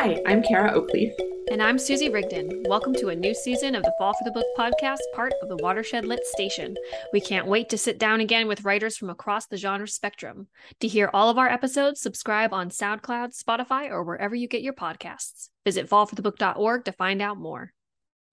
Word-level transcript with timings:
Hi, 0.00 0.22
I'm 0.26 0.44
Kara 0.44 0.74
Oakleaf. 0.74 1.10
And 1.50 1.60
I'm 1.60 1.76
Susie 1.76 2.08
Rigdon. 2.08 2.62
Welcome 2.68 2.94
to 2.94 3.08
a 3.08 3.16
new 3.16 3.34
season 3.34 3.74
of 3.74 3.82
the 3.82 3.92
Fall 3.98 4.12
for 4.12 4.22
the 4.22 4.30
Book 4.30 4.46
podcast, 4.56 5.00
part 5.12 5.32
of 5.42 5.48
the 5.48 5.56
Watershed 5.56 6.04
Lit 6.04 6.24
Station. 6.24 6.76
We 7.12 7.20
can't 7.20 7.48
wait 7.48 7.68
to 7.70 7.76
sit 7.76 7.98
down 7.98 8.20
again 8.20 8.46
with 8.46 8.62
writers 8.62 8.96
from 8.96 9.10
across 9.10 9.46
the 9.46 9.56
genre 9.56 9.88
spectrum. 9.88 10.46
To 10.78 10.86
hear 10.86 11.10
all 11.12 11.30
of 11.30 11.36
our 11.36 11.48
episodes, 11.48 12.00
subscribe 12.00 12.52
on 12.54 12.70
SoundCloud, 12.70 13.36
Spotify, 13.36 13.90
or 13.90 14.04
wherever 14.04 14.36
you 14.36 14.46
get 14.46 14.62
your 14.62 14.72
podcasts. 14.72 15.48
Visit 15.64 15.90
fallforthebook.org 15.90 16.84
to 16.84 16.92
find 16.92 17.20
out 17.20 17.36
more. 17.36 17.72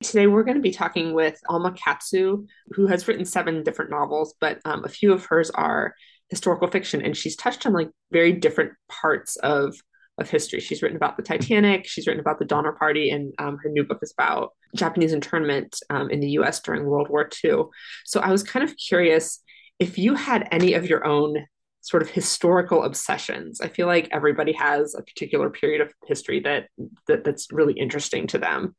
Today, 0.03 0.27
we're 0.27 0.43
going 0.43 0.57
to 0.57 0.61
be 0.61 0.69
talking 0.69 1.13
with 1.13 1.41
Alma 1.49 1.71
Katsu, 1.71 2.45
who 2.73 2.85
has 2.85 3.07
written 3.07 3.25
seven 3.25 3.63
different 3.63 3.89
novels, 3.89 4.35
but 4.39 4.59
um, 4.65 4.85
a 4.85 4.89
few 4.89 5.11
of 5.11 5.25
hers 5.25 5.49
are 5.49 5.95
historical 6.29 6.67
fiction, 6.67 7.01
and 7.01 7.17
she's 7.17 7.35
touched 7.35 7.65
on 7.65 7.73
like 7.73 7.89
very 8.11 8.33
different 8.33 8.73
parts 8.87 9.35
of 9.37 9.73
of 10.17 10.29
history. 10.29 10.59
She's 10.59 10.81
written 10.81 10.95
about 10.95 11.17
the 11.17 11.23
Titanic. 11.23 11.85
She's 11.87 12.07
written 12.07 12.21
about 12.21 12.39
the 12.39 12.45
Donner 12.45 12.71
Party, 12.71 13.09
and 13.09 13.33
um, 13.39 13.57
her 13.63 13.69
new 13.69 13.83
book 13.83 13.99
is 14.01 14.13
about 14.17 14.53
Japanese 14.75 15.13
internment 15.13 15.79
um, 15.89 16.09
in 16.09 16.19
the 16.19 16.29
U.S. 16.31 16.61
during 16.61 16.85
World 16.85 17.09
War 17.09 17.29
II. 17.43 17.63
So 18.05 18.19
I 18.21 18.31
was 18.31 18.43
kind 18.43 18.67
of 18.67 18.75
curious 18.77 19.41
if 19.79 19.97
you 19.97 20.15
had 20.15 20.47
any 20.51 20.73
of 20.73 20.89
your 20.89 21.05
own 21.05 21.45
sort 21.81 22.01
of 22.01 22.09
historical 22.09 22.83
obsessions. 22.83 23.61
I 23.61 23.67
feel 23.67 23.87
like 23.87 24.09
everybody 24.11 24.53
has 24.53 24.95
a 24.95 25.03
particular 25.03 25.49
period 25.49 25.81
of 25.81 25.93
history 26.07 26.39
that, 26.39 26.67
that 27.07 27.23
that's 27.23 27.51
really 27.51 27.73
interesting 27.73 28.25
to 28.27 28.39
them. 28.39 28.75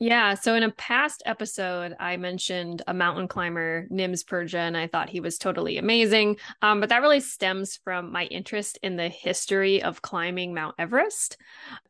Yeah. 0.00 0.34
So 0.34 0.54
in 0.54 0.62
a 0.62 0.70
past 0.70 1.24
episode, 1.26 1.96
I 1.98 2.16
mentioned 2.16 2.82
a 2.86 2.94
mountain 2.94 3.26
climber, 3.26 3.88
Nims 3.90 4.24
Purja, 4.24 4.58
and 4.58 4.76
I 4.76 4.86
thought 4.86 5.08
he 5.08 5.18
was 5.18 5.38
totally 5.38 5.76
amazing. 5.76 6.36
Um, 6.62 6.78
but 6.78 6.88
that 6.90 7.02
really 7.02 7.18
stems 7.18 7.76
from 7.82 8.12
my 8.12 8.26
interest 8.26 8.78
in 8.84 8.94
the 8.94 9.08
history 9.08 9.82
of 9.82 10.00
climbing 10.00 10.54
Mount 10.54 10.76
Everest. 10.78 11.36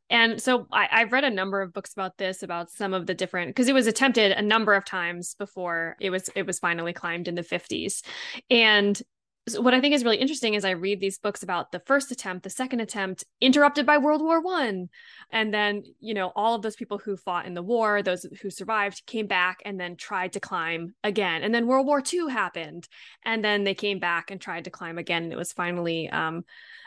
And 0.09 0.41
so 0.41 0.67
I, 0.73 0.89
I've 0.91 1.13
read 1.13 1.25
a 1.25 1.31
number 1.31 1.61
of 1.61 1.75
books 1.75 1.93
about 1.93 2.17
this, 2.17 2.43
about 2.43 2.71
some 2.71 2.95
of 2.95 3.07
the 3.07 3.15
different 3.15 3.51
because 3.51 3.69
it 3.69 3.75
was 3.75 3.87
attempted 3.87 4.33
a 4.33 4.41
number 4.41 4.73
of 4.73 4.87
times 4.87 5.35
before 5.35 5.97
it 6.01 6.09
was 6.09 6.31
it 6.35 6.47
was 6.47 6.59
finally 6.59 6.95
climbed 6.95 7.29
in 7.29 7.35
the 7.35 7.43
50s. 7.43 8.03
And 8.49 9.01
so 9.49 9.61
what 9.61 9.75
I 9.75 9.81
think 9.81 9.95
is 9.95 10.05
really 10.05 10.19
interesting 10.19 10.55
is 10.55 10.65
I 10.65 10.71
read 10.71 11.01
these 11.01 11.19
books 11.19 11.43
about 11.43 11.73
the 11.73 11.81
first 11.81 12.11
attempt, 12.11 12.45
the 12.45 12.51
second 12.51 12.81
attempt, 12.81 13.25
interrupted 13.41 13.87
by 13.87 13.99
World 13.99 14.23
War 14.23 14.41
One, 14.41 14.89
and 15.31 15.53
then 15.53 15.83
you 16.01 16.15
know 16.15 16.33
all 16.37 16.55
of 16.55 16.63
those 16.63 16.77
people 16.77 16.99
who 16.99 17.17
fought 17.17 17.47
in 17.47 17.55
the 17.55 17.63
war, 17.63 18.03
those 18.03 18.27
who 18.43 18.51
survived, 18.51 19.07
came 19.07 19.27
back 19.27 19.61
and 19.65 19.79
then 19.79 19.97
tried 19.97 20.35
to 20.35 20.41
climb 20.41 20.95
again, 21.03 21.43
and 21.43 21.55
then 21.55 21.67
World 21.67 21.87
War 21.87 22.01
Two 22.01 22.29
happened, 22.29 22.89
and 23.25 23.45
then 23.45 23.65
they 23.65 23.75
came 23.75 23.99
back 23.99 24.31
and 24.31 24.41
tried 24.41 24.65
to 24.65 24.71
climb 24.71 24.99
again, 24.99 25.25
and 25.25 25.33
it 25.33 25.37
was 25.37 25.53
finally 25.53 26.09
um, 26.11 26.45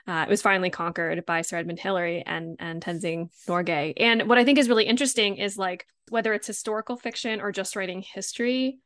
uh, 0.07 0.25
it 0.27 0.29
was 0.29 0.41
finally 0.41 0.69
conquered 0.69 1.25
by 1.25 1.41
Sir 1.41 1.57
Edmund 1.57 1.79
Hillary 1.79 2.23
and 2.25 2.57
and 2.59 2.83
Tenzing 2.83 3.29
Norgay. 3.47 3.93
And 3.97 4.27
what 4.29 4.37
I 4.37 4.45
think 4.45 4.57
is 4.57 4.69
really 4.69 4.85
interesting 4.85 5.37
is 5.37 5.57
like 5.57 5.85
whether 6.09 6.33
it's 6.33 6.47
historical 6.47 6.97
fiction 6.97 7.39
or 7.39 7.51
just 7.51 7.75
writing 7.75 8.01
history, 8.01 8.79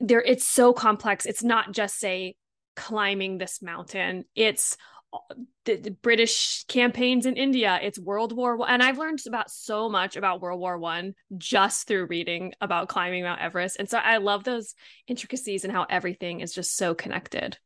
there 0.00 0.22
it's 0.22 0.46
so 0.46 0.72
complex. 0.72 1.26
It's 1.26 1.44
not 1.44 1.72
just 1.72 1.98
say 1.98 2.34
climbing 2.76 3.38
this 3.38 3.62
mountain. 3.62 4.24
It's 4.34 4.76
uh, 5.12 5.18
the, 5.64 5.76
the, 5.76 5.90
British 5.90 6.64
campaigns 6.68 7.26
in 7.26 7.36
India. 7.36 7.78
It's 7.82 7.98
World 7.98 8.34
War 8.34 8.56
One, 8.56 8.70
and 8.70 8.82
I've 8.82 8.98
learned 8.98 9.20
about 9.26 9.50
so 9.50 9.88
much 9.88 10.16
about 10.16 10.40
World 10.40 10.60
War 10.60 10.78
One 10.78 11.14
just 11.36 11.86
through 11.86 12.06
reading 12.06 12.52
about 12.60 12.88
climbing 12.88 13.22
Mount 13.22 13.40
Everest. 13.40 13.76
And 13.78 13.88
so 13.88 13.98
I 13.98 14.16
love 14.16 14.44
those 14.44 14.74
intricacies 15.06 15.64
and 15.64 15.72
how 15.72 15.86
everything 15.88 16.40
is 16.40 16.54
just 16.54 16.76
so 16.76 16.94
connected. 16.94 17.58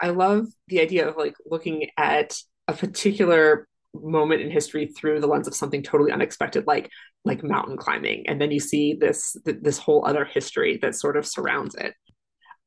I 0.00 0.08
love 0.08 0.48
the 0.68 0.80
idea 0.80 1.08
of 1.08 1.16
like 1.16 1.36
looking 1.46 1.88
at 1.96 2.36
a 2.66 2.72
particular 2.72 3.68
moment 3.94 4.40
in 4.40 4.50
history 4.50 4.86
through 4.86 5.20
the 5.20 5.26
lens 5.26 5.46
of 5.46 5.54
something 5.54 5.82
totally 5.82 6.12
unexpected, 6.12 6.66
like 6.66 6.90
like 7.24 7.44
mountain 7.44 7.76
climbing, 7.76 8.26
and 8.26 8.40
then 8.40 8.50
you 8.50 8.60
see 8.60 8.94
this 8.94 9.36
this 9.44 9.78
whole 9.78 10.04
other 10.04 10.24
history 10.24 10.78
that 10.82 10.96
sort 10.96 11.16
of 11.16 11.26
surrounds 11.26 11.74
it 11.76 11.94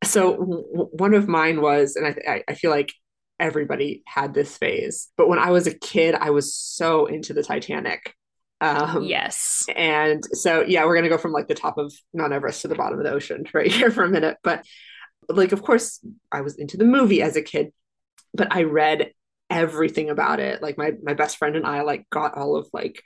so 0.06 0.36
w- 0.38 0.90
one 0.92 1.14
of 1.14 1.28
mine 1.28 1.62
was 1.62 1.96
and 1.96 2.06
I, 2.06 2.44
I 2.48 2.54
feel 2.54 2.72
like 2.72 2.94
everybody 3.40 4.04
had 4.08 4.34
this 4.34 4.58
phase 4.58 5.10
but 5.18 5.28
when 5.28 5.40
i 5.40 5.52
was 5.52 5.68
a 5.68 5.78
kid 5.78 6.16
i 6.16 6.30
was 6.30 6.56
so 6.56 7.06
into 7.06 7.34
the 7.34 7.44
titanic. 7.44 8.14
Um, 8.62 9.04
yes. 9.04 9.66
and 9.76 10.24
so 10.32 10.62
yeah 10.62 10.86
we're 10.86 10.96
gonna 10.96 11.10
go 11.10 11.18
from 11.18 11.34
like 11.34 11.48
the 11.48 11.54
top 11.56 11.78
of 11.78 11.94
mount 12.14 12.32
everest 12.32 12.62
to 12.62 12.70
the 12.70 12.76
bottom 12.76 12.98
of 12.98 13.04
the 13.04 13.12
ocean 13.12 13.44
right 13.54 13.72
here 13.72 13.92
for 13.92 14.04
a 14.04 14.10
minute. 14.10 14.38
But 14.44 14.66
like 15.28 15.52
of 15.52 15.62
course 15.62 16.00
i 16.32 16.42
was 16.42 16.56
into 16.56 16.78
the 16.78 16.86
movie 16.86 17.22
as 17.22 17.36
a 17.36 17.42
kid 17.42 17.74
but 18.34 18.54
i 18.56 18.64
read 18.64 19.12
everything 19.50 20.10
about 20.10 20.40
it. 20.40 20.62
Like 20.62 20.78
my 20.78 20.94
my 21.04 21.14
best 21.14 21.38
friend 21.38 21.56
and 21.56 21.66
i 21.66 21.82
like 21.82 22.10
got 22.10 22.38
all 22.38 22.56
of 22.56 22.68
like 22.74 23.02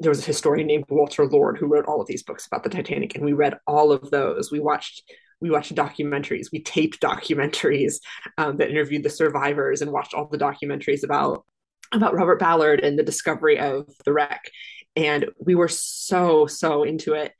there 0.00 0.10
was 0.10 0.20
a 0.20 0.26
historian 0.26 0.66
named 0.66 0.84
walter 0.88 1.26
lord 1.26 1.58
who 1.58 1.66
wrote 1.66 1.86
all 1.86 2.00
of 2.00 2.06
these 2.06 2.22
books 2.22 2.46
about 2.46 2.62
the 2.62 2.70
titanic 2.70 3.14
and 3.14 3.24
we 3.24 3.32
read 3.32 3.54
all 3.66 3.92
of 3.92 4.10
those. 4.10 4.50
We 4.50 4.60
watched 4.60 5.02
we 5.40 5.50
watched 5.50 5.74
documentaries 5.74 6.52
we 6.52 6.60
taped 6.60 7.00
documentaries 7.00 8.00
um, 8.38 8.56
that 8.56 8.70
interviewed 8.70 9.02
the 9.02 9.10
survivors 9.10 9.82
and 9.82 9.92
watched 9.92 10.14
all 10.14 10.26
the 10.26 10.38
documentaries 10.38 11.04
about 11.04 11.44
about 11.92 12.14
robert 12.14 12.38
ballard 12.38 12.80
and 12.80 12.98
the 12.98 13.02
discovery 13.02 13.58
of 13.58 13.88
the 14.04 14.12
wreck. 14.12 14.50
And 14.96 15.26
we 15.38 15.54
were 15.54 15.68
so 15.68 16.46
so 16.46 16.82
into 16.82 17.14
it. 17.14 17.32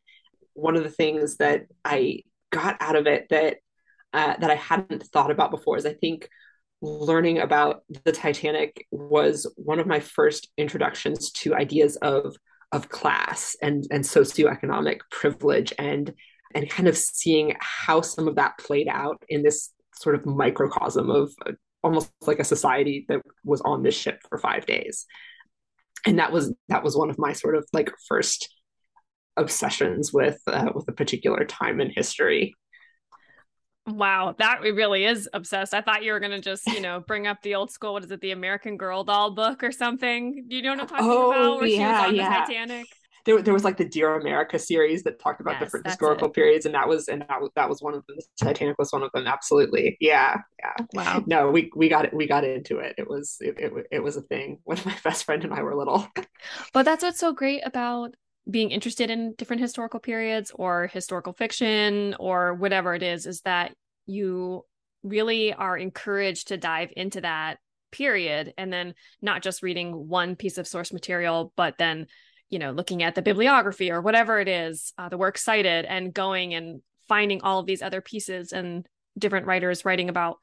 One 0.54 0.76
of 0.76 0.84
the 0.84 0.90
things 0.90 1.36
that 1.36 1.66
i 1.84 2.22
got 2.50 2.76
out 2.80 2.96
of 2.96 3.06
it 3.06 3.26
that 3.30 3.58
uh, 4.12 4.36
that 4.38 4.50
i 4.50 4.54
hadn't 4.54 5.04
thought 5.04 5.30
about 5.30 5.50
before 5.50 5.76
is 5.76 5.86
i 5.86 5.92
think 5.92 6.28
learning 6.80 7.38
about 7.38 7.82
the 8.04 8.12
titanic 8.12 8.86
was 8.90 9.52
one 9.56 9.80
of 9.80 9.86
my 9.86 10.00
first 10.00 10.48
introductions 10.56 11.30
to 11.32 11.54
ideas 11.54 11.96
of 11.96 12.36
of 12.72 12.88
class 12.88 13.56
and 13.60 13.86
and 13.90 14.04
socioeconomic 14.04 15.00
privilege 15.10 15.72
and 15.78 16.14
and 16.54 16.68
kind 16.68 16.88
of 16.88 16.96
seeing 16.96 17.54
how 17.60 18.00
some 18.00 18.28
of 18.28 18.36
that 18.36 18.58
played 18.58 18.88
out 18.88 19.22
in 19.28 19.42
this 19.42 19.72
sort 19.94 20.14
of 20.14 20.26
microcosm 20.26 21.10
of 21.10 21.32
uh, 21.46 21.52
almost 21.82 22.10
like 22.22 22.38
a 22.38 22.44
society 22.44 23.04
that 23.08 23.20
was 23.44 23.60
on 23.62 23.82
this 23.82 23.94
ship 23.94 24.20
for 24.28 24.38
five 24.38 24.66
days 24.66 25.06
and 26.06 26.18
that 26.18 26.32
was 26.32 26.52
that 26.68 26.82
was 26.82 26.96
one 26.96 27.10
of 27.10 27.18
my 27.18 27.32
sort 27.32 27.56
of 27.56 27.66
like 27.72 27.90
first 28.06 28.54
obsessions 29.36 30.12
with 30.12 30.40
uh, 30.46 30.70
with 30.74 30.88
a 30.88 30.92
particular 30.92 31.44
time 31.44 31.80
in 31.80 31.90
history 31.90 32.54
Wow, 33.86 34.34
that 34.38 34.60
really 34.60 35.06
is 35.06 35.30
obsessed. 35.32 35.72
I 35.72 35.80
thought 35.80 36.02
you 36.04 36.12
were 36.12 36.20
gonna 36.20 36.42
just, 36.42 36.66
you 36.66 36.80
know, 36.80 37.00
bring 37.00 37.26
up 37.26 37.40
the 37.40 37.54
old 37.54 37.70
school. 37.70 37.94
What 37.94 38.04
is 38.04 38.10
it, 38.10 38.20
the 38.20 38.32
American 38.32 38.76
Girl 38.76 39.02
doll 39.02 39.30
book 39.30 39.62
or 39.62 39.72
something? 39.72 40.44
Do 40.46 40.56
you 40.56 40.62
know 40.62 40.72
what 40.72 40.80
I'm 40.80 40.86
talking 40.88 41.06
oh, 41.08 41.30
about? 41.30 41.56
Where 41.60 41.66
yeah, 41.66 41.76
she 41.76 41.82
was 41.84 42.08
on 42.08 42.14
yeah. 42.14 42.28
the 42.28 42.52
Titanic 42.52 42.86
there, 43.28 43.42
there 43.42 43.52
was 43.52 43.62
like 43.62 43.76
the 43.76 43.84
Dear 43.84 44.14
America 44.14 44.58
series 44.58 45.02
that 45.02 45.20
talked 45.20 45.42
about 45.42 45.52
yes, 45.52 45.64
different 45.64 45.86
historical 45.86 46.28
it. 46.28 46.34
periods, 46.34 46.64
and 46.64 46.74
that 46.74 46.88
was 46.88 47.08
and 47.08 47.20
that 47.28 47.42
was 47.42 47.50
that 47.56 47.68
was 47.68 47.82
one 47.82 47.92
of 47.92 48.02
them. 48.06 48.16
The 48.16 48.46
Titanic 48.46 48.78
was 48.78 48.90
one 48.90 49.02
of 49.02 49.12
them. 49.12 49.26
Absolutely, 49.26 49.98
yeah, 50.00 50.38
yeah. 50.58 50.72
Wow. 50.94 51.22
No, 51.26 51.50
we 51.50 51.70
we 51.76 51.90
got 51.90 52.06
it. 52.06 52.14
We 52.14 52.26
got 52.26 52.44
into 52.44 52.78
it. 52.78 52.94
It 52.96 53.06
was 53.06 53.36
it, 53.40 53.56
it, 53.58 53.72
it 53.92 54.02
was 54.02 54.16
a 54.16 54.22
thing 54.22 54.60
when 54.64 54.78
my 54.86 54.96
best 55.04 55.24
friend 55.24 55.44
and 55.44 55.52
I 55.52 55.62
were 55.62 55.76
little. 55.76 56.08
but 56.72 56.84
that's 56.84 57.02
what's 57.02 57.20
so 57.20 57.34
great 57.34 57.60
about 57.66 58.14
being 58.50 58.70
interested 58.70 59.10
in 59.10 59.34
different 59.36 59.60
historical 59.60 60.00
periods 60.00 60.50
or 60.54 60.86
historical 60.86 61.34
fiction 61.34 62.16
or 62.18 62.54
whatever 62.54 62.94
it 62.94 63.02
is 63.02 63.26
is 63.26 63.42
that 63.42 63.74
you 64.06 64.64
really 65.02 65.52
are 65.52 65.76
encouraged 65.76 66.48
to 66.48 66.56
dive 66.56 66.88
into 66.96 67.20
that 67.20 67.58
period 67.92 68.54
and 68.56 68.72
then 68.72 68.94
not 69.20 69.42
just 69.42 69.62
reading 69.62 70.08
one 70.08 70.34
piece 70.34 70.56
of 70.56 70.66
source 70.66 70.94
material 70.94 71.52
but 71.56 71.76
then 71.78 72.06
you 72.50 72.58
know 72.58 72.70
looking 72.70 73.02
at 73.02 73.14
the 73.14 73.22
bibliography 73.22 73.90
or 73.90 74.00
whatever 74.00 74.40
it 74.40 74.48
is 74.48 74.92
uh, 74.98 75.08
the 75.08 75.18
works 75.18 75.42
cited 75.42 75.84
and 75.84 76.14
going 76.14 76.54
and 76.54 76.80
finding 77.08 77.40
all 77.42 77.60
of 77.60 77.66
these 77.66 77.82
other 77.82 78.00
pieces 78.00 78.52
and 78.52 78.86
different 79.18 79.46
writers 79.46 79.84
writing 79.84 80.08
about 80.08 80.38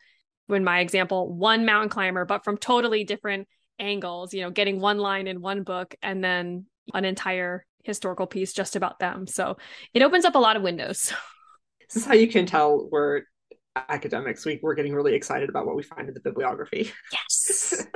in 0.50 0.64
my 0.64 0.80
example 0.80 1.34
one 1.34 1.66
mountain 1.66 1.90
climber 1.90 2.26
but 2.26 2.44
from 2.44 2.58
totally 2.58 3.04
different 3.04 3.48
angles 3.80 4.34
you 4.34 4.42
know 4.42 4.50
getting 4.50 4.80
one 4.80 4.98
line 4.98 5.28
in 5.28 5.42
one 5.42 5.64
book 5.64 5.96
and 6.02 6.24
then 6.24 6.66
an 6.94 7.06
entire 7.06 7.66
historical 7.86 8.28
piece 8.28 8.52
just 8.52 8.76
about 8.76 9.00
them. 9.00 9.28
So 9.28 9.58
it 9.94 10.02
opens 10.02 10.26
up 10.26 10.36
a 10.36 10.40
lot 10.40 10.58
of 10.58 10.62
windows. 10.62 11.14
This 11.88 11.98
is 11.98 12.06
how 12.08 12.16
you 12.16 12.28
can 12.28 12.48
tell 12.48 12.90
we're 12.92 13.22
academics. 13.76 14.44
We, 14.44 14.60
we're 14.64 14.74
getting 14.74 14.96
really 14.96 15.14
excited 15.14 15.50
about 15.50 15.68
what 15.68 15.76
we 15.76 15.84
find 15.84 16.08
in 16.08 16.16
the 16.16 16.20
bibliography. 16.20 16.92
Yes. 17.12 17.86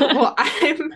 Well 0.00 0.36
i'm 0.38 0.94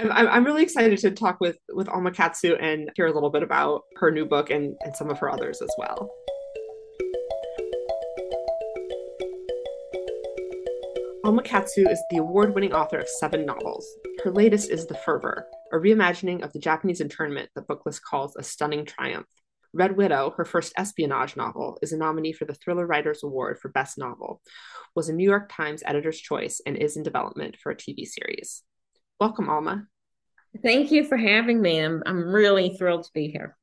I'm, 0.00 0.28
I'm 0.28 0.44
really 0.44 0.62
excited 0.62 0.98
to 1.00 1.10
talk 1.10 1.40
with 1.40 1.58
with 1.68 1.88
Alma 1.88 2.10
Katsu 2.10 2.54
and 2.54 2.90
hear 2.96 3.06
a 3.06 3.12
little 3.12 3.28
bit 3.28 3.42
about 3.42 3.82
her 3.96 4.10
new 4.10 4.24
book 4.24 4.48
and, 4.48 4.74
and 4.80 4.96
some 4.96 5.10
of 5.10 5.18
her 5.18 5.30
others 5.30 5.60
as 5.60 5.70
well. 5.76 6.10
Alma 11.22 11.42
Katsu 11.42 11.86
is 11.86 12.02
the 12.08 12.16
award 12.16 12.54
winning 12.54 12.72
author 12.72 12.98
of 12.98 13.08
seven 13.08 13.44
novels. 13.44 13.86
Her 14.24 14.30
latest 14.30 14.70
is 14.70 14.86
The 14.86 14.94
Fervor, 14.94 15.46
a 15.70 15.76
reimagining 15.76 16.42
of 16.42 16.52
the 16.54 16.58
Japanese 16.58 17.02
internment 17.02 17.50
that 17.54 17.68
Booklist 17.68 18.00
calls 18.02 18.36
a 18.36 18.42
stunning 18.42 18.86
triumph. 18.86 19.26
Red 19.74 19.98
Widow, 19.98 20.32
her 20.36 20.46
first 20.46 20.72
espionage 20.78 21.36
novel, 21.36 21.78
is 21.82 21.92
a 21.92 21.98
nominee 21.98 22.32
for 22.32 22.46
the 22.46 22.54
Thriller 22.54 22.86
Writers 22.86 23.22
Award 23.22 23.58
for 23.60 23.68
Best 23.68 23.98
Novel, 23.98 24.40
was 24.96 25.10
a 25.10 25.12
New 25.12 25.28
York 25.28 25.52
Times 25.52 25.82
editor's 25.84 26.18
choice, 26.18 26.60
and 26.64 26.76
is 26.76 26.96
in 26.96 27.02
development 27.02 27.58
for 27.62 27.70
a 27.70 27.76
TV 27.76 28.06
series. 28.06 28.62
Welcome, 29.20 29.50
Alma. 29.50 29.86
Thank 30.62 30.90
you 30.90 31.04
for 31.04 31.18
having 31.18 31.60
me. 31.60 31.78
I'm, 31.78 32.02
I'm 32.06 32.24
really 32.24 32.70
thrilled 32.70 33.04
to 33.04 33.10
be 33.12 33.28
here. 33.28 33.54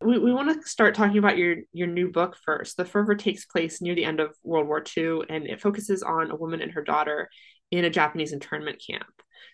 We, 0.00 0.18
we 0.18 0.32
want 0.32 0.60
to 0.60 0.68
start 0.68 0.96
talking 0.96 1.18
about 1.18 1.38
your 1.38 1.58
your 1.72 1.86
new 1.86 2.10
book 2.10 2.36
first. 2.44 2.76
The 2.76 2.84
Fervor 2.84 3.14
takes 3.14 3.44
place 3.44 3.80
near 3.80 3.94
the 3.94 4.04
end 4.04 4.18
of 4.18 4.34
World 4.42 4.66
War 4.66 4.82
II, 4.96 5.20
and 5.28 5.46
it 5.46 5.60
focuses 5.60 6.02
on 6.02 6.32
a 6.32 6.36
woman 6.36 6.60
and 6.60 6.72
her 6.72 6.82
daughter 6.82 7.28
in 7.70 7.84
a 7.84 7.90
Japanese 7.90 8.32
internment 8.32 8.82
camp. 8.84 9.06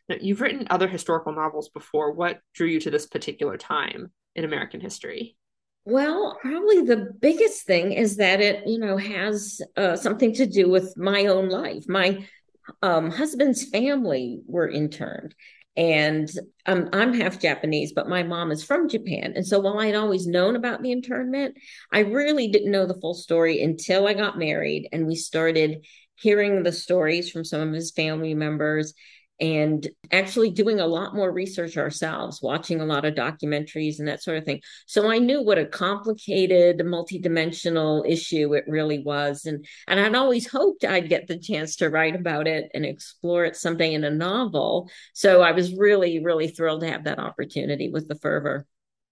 Now, 0.08 0.16
you've 0.18 0.40
written 0.40 0.66
other 0.70 0.88
historical 0.88 1.34
novels 1.34 1.68
before. 1.68 2.12
What 2.12 2.40
drew 2.54 2.66
you 2.66 2.80
to 2.80 2.90
this 2.90 3.06
particular 3.06 3.58
time 3.58 4.12
in 4.34 4.44
American 4.44 4.80
history? 4.80 5.36
Well, 5.84 6.38
probably 6.40 6.82
the 6.82 7.10
biggest 7.20 7.66
thing 7.66 7.92
is 7.92 8.16
that 8.16 8.40
it, 8.40 8.66
you 8.66 8.78
know, 8.78 8.96
has 8.96 9.60
uh, 9.76 9.96
something 9.96 10.32
to 10.34 10.46
do 10.46 10.70
with 10.70 10.96
my 10.96 11.26
own 11.26 11.50
life. 11.50 11.84
My 11.86 12.26
um, 12.82 13.10
husband's 13.10 13.64
family 13.64 14.40
were 14.46 14.68
interned, 14.68 15.34
and 15.76 16.30
um, 16.66 16.88
I'm 16.92 17.12
half 17.14 17.40
Japanese, 17.40 17.92
but 17.92 18.08
my 18.08 18.22
mom 18.22 18.52
is 18.52 18.62
from 18.62 18.88
Japan. 18.88 19.32
And 19.34 19.46
so 19.46 19.58
while 19.58 19.80
I'd 19.80 19.96
always 19.96 20.26
known 20.26 20.54
about 20.54 20.82
the 20.82 20.92
internment, 20.92 21.56
I 21.92 22.00
really 22.00 22.48
didn't 22.48 22.70
know 22.70 22.86
the 22.86 23.00
full 23.00 23.14
story 23.14 23.60
until 23.60 24.06
I 24.06 24.14
got 24.14 24.38
married 24.38 24.88
and 24.92 25.06
we 25.06 25.16
started 25.16 25.84
hearing 26.14 26.62
the 26.62 26.72
stories 26.72 27.28
from 27.28 27.44
some 27.44 27.68
of 27.68 27.74
his 27.74 27.90
family 27.90 28.34
members 28.34 28.94
and 29.40 29.88
actually 30.12 30.50
doing 30.50 30.78
a 30.78 30.86
lot 30.86 31.14
more 31.14 31.30
research 31.30 31.76
ourselves, 31.76 32.40
watching 32.40 32.80
a 32.80 32.86
lot 32.86 33.04
of 33.04 33.14
documentaries 33.14 33.98
and 33.98 34.06
that 34.06 34.22
sort 34.22 34.36
of 34.36 34.44
thing. 34.44 34.60
So 34.86 35.10
I 35.10 35.18
knew 35.18 35.42
what 35.42 35.58
a 35.58 35.66
complicated, 35.66 36.78
multidimensional 36.78 38.08
issue 38.08 38.54
it 38.54 38.64
really 38.68 39.00
was. 39.00 39.46
And 39.46 39.66
and 39.88 39.98
I'd 39.98 40.14
always 40.14 40.48
hoped 40.48 40.84
I'd 40.84 41.08
get 41.08 41.26
the 41.26 41.38
chance 41.38 41.76
to 41.76 41.90
write 41.90 42.14
about 42.14 42.46
it 42.46 42.70
and 42.74 42.84
explore 42.84 43.44
it 43.44 43.56
something 43.56 43.92
in 43.92 44.04
a 44.04 44.10
novel. 44.10 44.88
So 45.14 45.42
I 45.42 45.52
was 45.52 45.74
really, 45.74 46.22
really 46.22 46.48
thrilled 46.48 46.82
to 46.82 46.90
have 46.90 47.04
that 47.04 47.18
opportunity 47.18 47.90
with 47.90 48.06
the 48.06 48.16
fervor. 48.16 48.66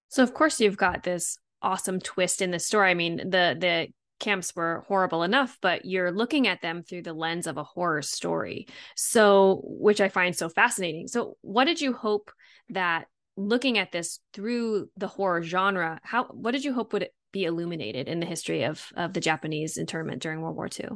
So 0.07 0.23
of 0.23 0.33
course 0.33 0.61
you've 0.61 0.77
got 0.77 1.03
this 1.03 1.37
awesome 1.61 1.99
twist 1.99 2.41
in 2.41 2.51
the 2.51 2.59
story. 2.59 2.91
I 2.91 2.93
mean, 2.93 3.17
the 3.17 3.57
the 3.59 3.87
camps 4.19 4.55
were 4.55 4.83
horrible 4.87 5.23
enough, 5.23 5.57
but 5.61 5.85
you're 5.85 6.11
looking 6.11 6.47
at 6.47 6.61
them 6.61 6.83
through 6.83 7.03
the 7.03 7.13
lens 7.13 7.47
of 7.47 7.57
a 7.57 7.63
horror 7.63 8.01
story. 8.01 8.67
So, 8.95 9.61
which 9.63 10.01
I 10.01 10.09
find 10.09 10.35
so 10.35 10.49
fascinating. 10.49 11.07
So, 11.07 11.37
what 11.41 11.65
did 11.65 11.81
you 11.81 11.93
hope 11.93 12.31
that 12.69 13.07
looking 13.35 13.77
at 13.77 13.91
this 13.91 14.19
through 14.33 14.89
the 14.97 15.07
horror 15.07 15.41
genre, 15.41 15.99
how 16.03 16.25
what 16.25 16.51
did 16.51 16.63
you 16.63 16.73
hope 16.73 16.93
would 16.93 17.09
be 17.31 17.45
illuminated 17.45 18.07
in 18.07 18.19
the 18.19 18.25
history 18.25 18.63
of 18.63 18.85
of 18.95 19.13
the 19.13 19.21
Japanese 19.21 19.77
internment 19.77 20.21
during 20.21 20.41
World 20.41 20.55
War 20.55 20.67
II? 20.67 20.89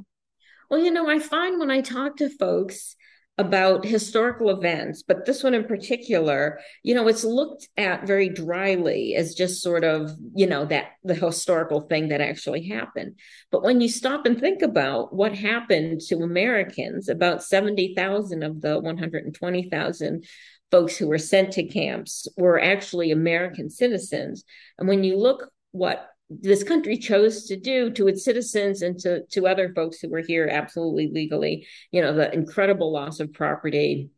Well, 0.69 0.81
you 0.81 0.91
know, 0.91 1.09
I 1.09 1.19
find 1.19 1.59
when 1.59 1.71
I 1.71 1.81
talk 1.81 2.17
to 2.17 2.29
folks, 2.29 2.96
about 3.37 3.85
historical 3.85 4.49
events, 4.49 5.03
but 5.03 5.25
this 5.25 5.43
one 5.43 5.53
in 5.53 5.63
particular, 5.63 6.59
you 6.81 6.95
know, 6.95 7.07
it's 7.07 7.23
looked 7.23 7.67
at 7.77 8.07
very 8.07 8.29
dryly 8.29 9.13
as 9.15 9.35
just 9.35 9.61
sort 9.61 9.83
of, 9.83 10.11
you 10.33 10.47
know, 10.47 10.65
that 10.65 10.87
the 11.03 11.13
historical 11.13 11.81
thing 11.81 12.09
that 12.09 12.19
actually 12.19 12.67
happened. 12.67 13.15
But 13.51 13.63
when 13.63 13.79
you 13.79 13.89
stop 13.89 14.25
and 14.25 14.39
think 14.39 14.63
about 14.63 15.13
what 15.13 15.35
happened 15.35 16.01
to 16.07 16.17
Americans, 16.17 17.09
about 17.09 17.43
70,000 17.43 18.41
of 18.41 18.61
the 18.61 18.79
120,000 18.79 20.25
folks 20.71 20.97
who 20.97 21.07
were 21.07 21.19
sent 21.19 21.53
to 21.53 21.63
camps 21.63 22.27
were 22.37 22.59
actually 22.59 23.11
American 23.11 23.69
citizens. 23.69 24.43
And 24.79 24.87
when 24.87 25.03
you 25.03 25.17
look 25.17 25.51
what 25.71 26.09
this 26.29 26.63
country 26.63 26.97
chose 26.97 27.45
to 27.45 27.55
do 27.55 27.89
to 27.91 28.07
its 28.07 28.25
citizens 28.25 28.81
and 28.81 28.99
to, 28.99 29.25
to 29.27 29.47
other 29.47 29.73
folks 29.73 29.99
who 29.99 30.09
were 30.09 30.21
here 30.21 30.47
absolutely 30.51 31.09
legally, 31.11 31.67
you 31.91 32.01
know, 32.01 32.13
the 32.13 32.33
incredible 32.33 32.91
loss 32.91 33.19
of 33.19 33.31
property, 33.31 34.09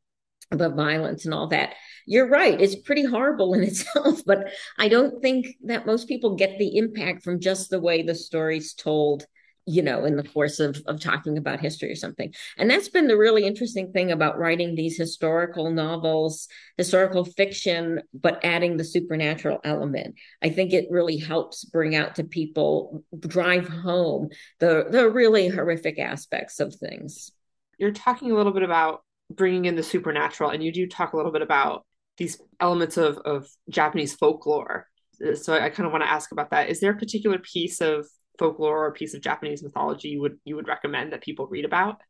the 0.51 0.69
violence 0.69 1.25
and 1.25 1.33
all 1.33 1.47
that. 1.47 1.75
You're 2.07 2.27
right. 2.27 2.59
It's 2.59 2.75
pretty 2.75 3.05
horrible 3.05 3.53
in 3.53 3.63
itself, 3.63 4.23
but 4.25 4.51
I 4.77 4.87
don't 4.87 5.21
think 5.21 5.55
that 5.65 5.85
most 5.85 6.07
people 6.07 6.35
get 6.35 6.57
the 6.57 6.77
impact 6.77 7.23
from 7.23 7.39
just 7.39 7.69
the 7.69 7.79
way 7.79 8.01
the 8.01 8.15
story's 8.15 8.73
told 8.73 9.25
you 9.69 9.83
know, 9.83 10.03
in 10.03 10.15
the 10.15 10.23
course 10.23 10.59
of, 10.59 10.81
of 10.87 10.99
talking 10.99 11.37
about 11.37 11.59
history 11.59 11.91
or 11.91 11.95
something. 11.95 12.33
And 12.57 12.71
that's 12.71 12.89
been 12.89 13.07
the 13.07 13.15
really 13.17 13.45
interesting 13.45 13.91
thing 13.91 14.11
about 14.11 14.39
writing 14.39 14.73
these 14.73 14.97
historical 14.97 15.69
novels, 15.69 16.47
historical 16.75 17.23
fiction, 17.23 18.01
but 18.11 18.43
adding 18.43 18.77
the 18.77 18.83
supernatural 18.83 19.59
element. 19.63 20.15
I 20.41 20.49
think 20.49 20.73
it 20.73 20.87
really 20.89 21.17
helps 21.17 21.65
bring 21.65 21.95
out 21.95 22.15
to 22.15 22.23
people, 22.23 23.03
drive 23.19 23.67
home 23.67 24.29
the, 24.57 24.87
the 24.89 25.07
really 25.07 25.49
horrific 25.49 25.99
aspects 25.99 26.59
of 26.59 26.73
things. 26.73 27.31
You're 27.77 27.91
talking 27.91 28.31
a 28.31 28.35
little 28.35 28.53
bit 28.53 28.63
about 28.63 29.03
bringing 29.29 29.65
in 29.65 29.75
the 29.75 29.83
supernatural, 29.83 30.49
and 30.49 30.63
you 30.63 30.71
do 30.71 30.87
talk 30.87 31.13
a 31.13 31.17
little 31.17 31.31
bit 31.31 31.43
about 31.43 31.85
these 32.17 32.41
elements 32.59 32.97
of, 32.97 33.19
of 33.19 33.47
Japanese 33.69 34.15
folklore. 34.15 34.87
So 35.35 35.53
I 35.53 35.69
kind 35.69 35.85
of 35.85 35.91
want 35.91 36.03
to 36.03 36.09
ask 36.09 36.31
about 36.31 36.49
that. 36.49 36.69
Is 36.69 36.79
there 36.79 36.91
a 36.91 36.97
particular 36.97 37.37
piece 37.37 37.81
of 37.81 38.07
folklore 38.39 38.85
or 38.85 38.87
a 38.87 38.93
piece 38.93 39.13
of 39.13 39.21
Japanese 39.21 39.61
mythology 39.61 40.09
you 40.09 40.21
would 40.21 40.39
you 40.45 40.55
would 40.55 40.67
recommend 40.67 41.13
that 41.13 41.21
people 41.21 41.47
read 41.47 41.65
about? 41.65 42.01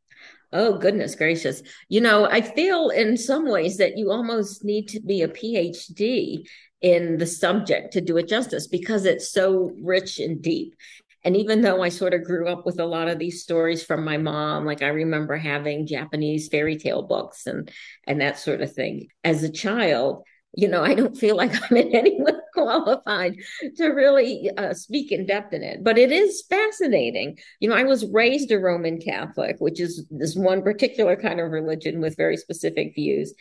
Oh, 0.52 0.78
goodness 0.78 1.16
gracious. 1.16 1.62
You 1.90 2.02
know, 2.02 2.26
I 2.26 2.42
feel 2.42 2.90
in 2.90 3.18
some 3.18 3.48
ways 3.48 3.78
that 3.78 3.98
you 3.98 4.12
almost 4.12 4.64
need 4.64 4.88
to 4.90 5.00
be 5.00 5.22
a 5.22 5.28
PhD 5.28 6.48
in 6.82 7.18
the 7.18 7.26
subject 7.26 7.94
to 7.94 8.02
do 8.02 8.18
it 8.18 8.28
justice 8.28 8.68
because 8.68 9.06
it's 9.06 9.32
so 9.32 9.72
rich 9.82 10.20
and 10.20 10.42
deep. 10.42 10.76
And 11.24 11.36
even 11.36 11.62
though 11.62 11.84
I 11.84 11.90
sort 11.90 12.14
of 12.14 12.24
grew 12.24 12.48
up 12.48 12.66
with 12.66 12.80
a 12.80 12.86
lot 12.86 13.10
of 13.10 13.20
these 13.20 13.44
stories 13.44 13.84
from 13.84 14.06
my 14.06 14.18
mom, 14.18 14.66
like 14.66 14.82
I 14.82 14.88
remember 14.88 15.36
having 15.36 15.86
Japanese 15.86 16.48
fairy 16.48 16.78
tale 16.78 17.04
books 17.04 17.46
and 17.46 17.70
and 18.08 18.22
that 18.22 18.40
sort 18.40 18.62
of 18.62 18.74
thing 18.74 19.08
as 19.24 19.44
a 19.44 19.52
child, 19.52 20.24
you 20.56 20.68
know, 20.68 20.84
I 20.84 20.94
don't 20.94 21.18
feel 21.18 21.36
like 21.36 21.52
I'm 21.72 21.78
in 21.78 21.96
any 21.96 22.22
way 22.22 22.34
qualified 22.54 23.36
to 23.78 23.88
really 23.88 24.50
uh, 24.58 24.74
speak 24.74 25.12
in 25.12 25.26
depth 25.26 25.54
in 25.54 25.64
it, 25.64 25.84
but 25.84 25.98
it 25.98 26.12
is 26.12 26.44
fascinating. 26.50 27.38
You 27.60 27.70
know, 27.70 27.76
I 27.76 27.84
was 27.84 28.06
raised 28.08 28.52
a 28.52 28.60
Roman 28.60 29.00
Catholic, 29.00 29.58
which 29.60 29.80
is 29.80 30.06
this 30.10 30.36
one 30.36 30.62
particular 30.62 31.16
kind 31.16 31.40
of 31.40 31.52
religion 31.52 32.02
with 32.02 32.18
very 32.18 32.38
specific 32.38 32.94
views. 32.96 33.34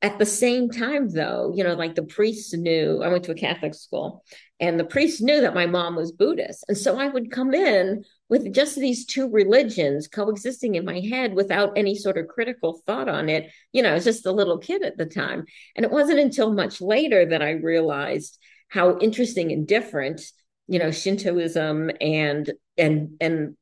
At 0.00 0.20
the 0.20 0.26
same 0.26 0.70
time, 0.70 1.08
though, 1.08 1.52
you 1.56 1.64
know, 1.64 1.74
like 1.74 1.96
the 1.96 2.04
priests 2.04 2.54
knew, 2.54 3.02
I 3.02 3.08
went 3.08 3.24
to 3.24 3.32
a 3.32 3.34
Catholic 3.34 3.74
school, 3.74 4.24
and 4.60 4.78
the 4.78 4.84
priests 4.84 5.20
knew 5.20 5.40
that 5.40 5.56
my 5.56 5.66
mom 5.66 5.96
was 5.96 6.12
Buddhist. 6.12 6.64
And 6.68 6.78
so 6.78 6.96
I 6.96 7.08
would 7.08 7.32
come 7.32 7.52
in 7.52 8.04
with 8.28 8.54
just 8.54 8.76
these 8.76 9.06
two 9.06 9.28
religions 9.28 10.06
coexisting 10.06 10.76
in 10.76 10.84
my 10.84 11.00
head 11.00 11.34
without 11.34 11.76
any 11.76 11.96
sort 11.96 12.16
of 12.16 12.28
critical 12.28 12.80
thought 12.86 13.08
on 13.08 13.28
it. 13.28 13.50
You 13.72 13.82
know, 13.82 13.90
I 13.90 13.94
was 13.94 14.04
just 14.04 14.26
a 14.26 14.32
little 14.32 14.58
kid 14.58 14.82
at 14.82 14.96
the 14.96 15.06
time. 15.06 15.44
And 15.74 15.84
it 15.84 15.90
wasn't 15.90 16.20
until 16.20 16.52
much 16.52 16.80
later 16.80 17.26
that 17.26 17.42
I 17.42 17.52
realized 17.52 18.38
how 18.68 18.98
interesting 18.98 19.50
and 19.50 19.66
different, 19.66 20.22
you 20.68 20.78
know, 20.78 20.90
Shintoism 20.90 21.90
and 22.00 22.52
and 22.76 23.16
and 23.20 23.56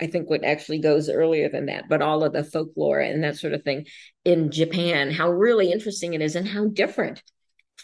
I 0.00 0.06
think 0.06 0.30
what 0.30 0.44
actually 0.44 0.78
goes 0.78 1.08
earlier 1.08 1.48
than 1.48 1.66
that, 1.66 1.88
but 1.88 2.02
all 2.02 2.24
of 2.24 2.32
the 2.32 2.44
folklore 2.44 3.00
and 3.00 3.22
that 3.24 3.36
sort 3.36 3.52
of 3.52 3.62
thing 3.62 3.86
in 4.24 4.50
Japan, 4.50 5.10
how 5.10 5.30
really 5.30 5.72
interesting 5.72 6.14
it 6.14 6.22
is 6.22 6.36
and 6.36 6.46
how 6.46 6.66
different 6.66 7.22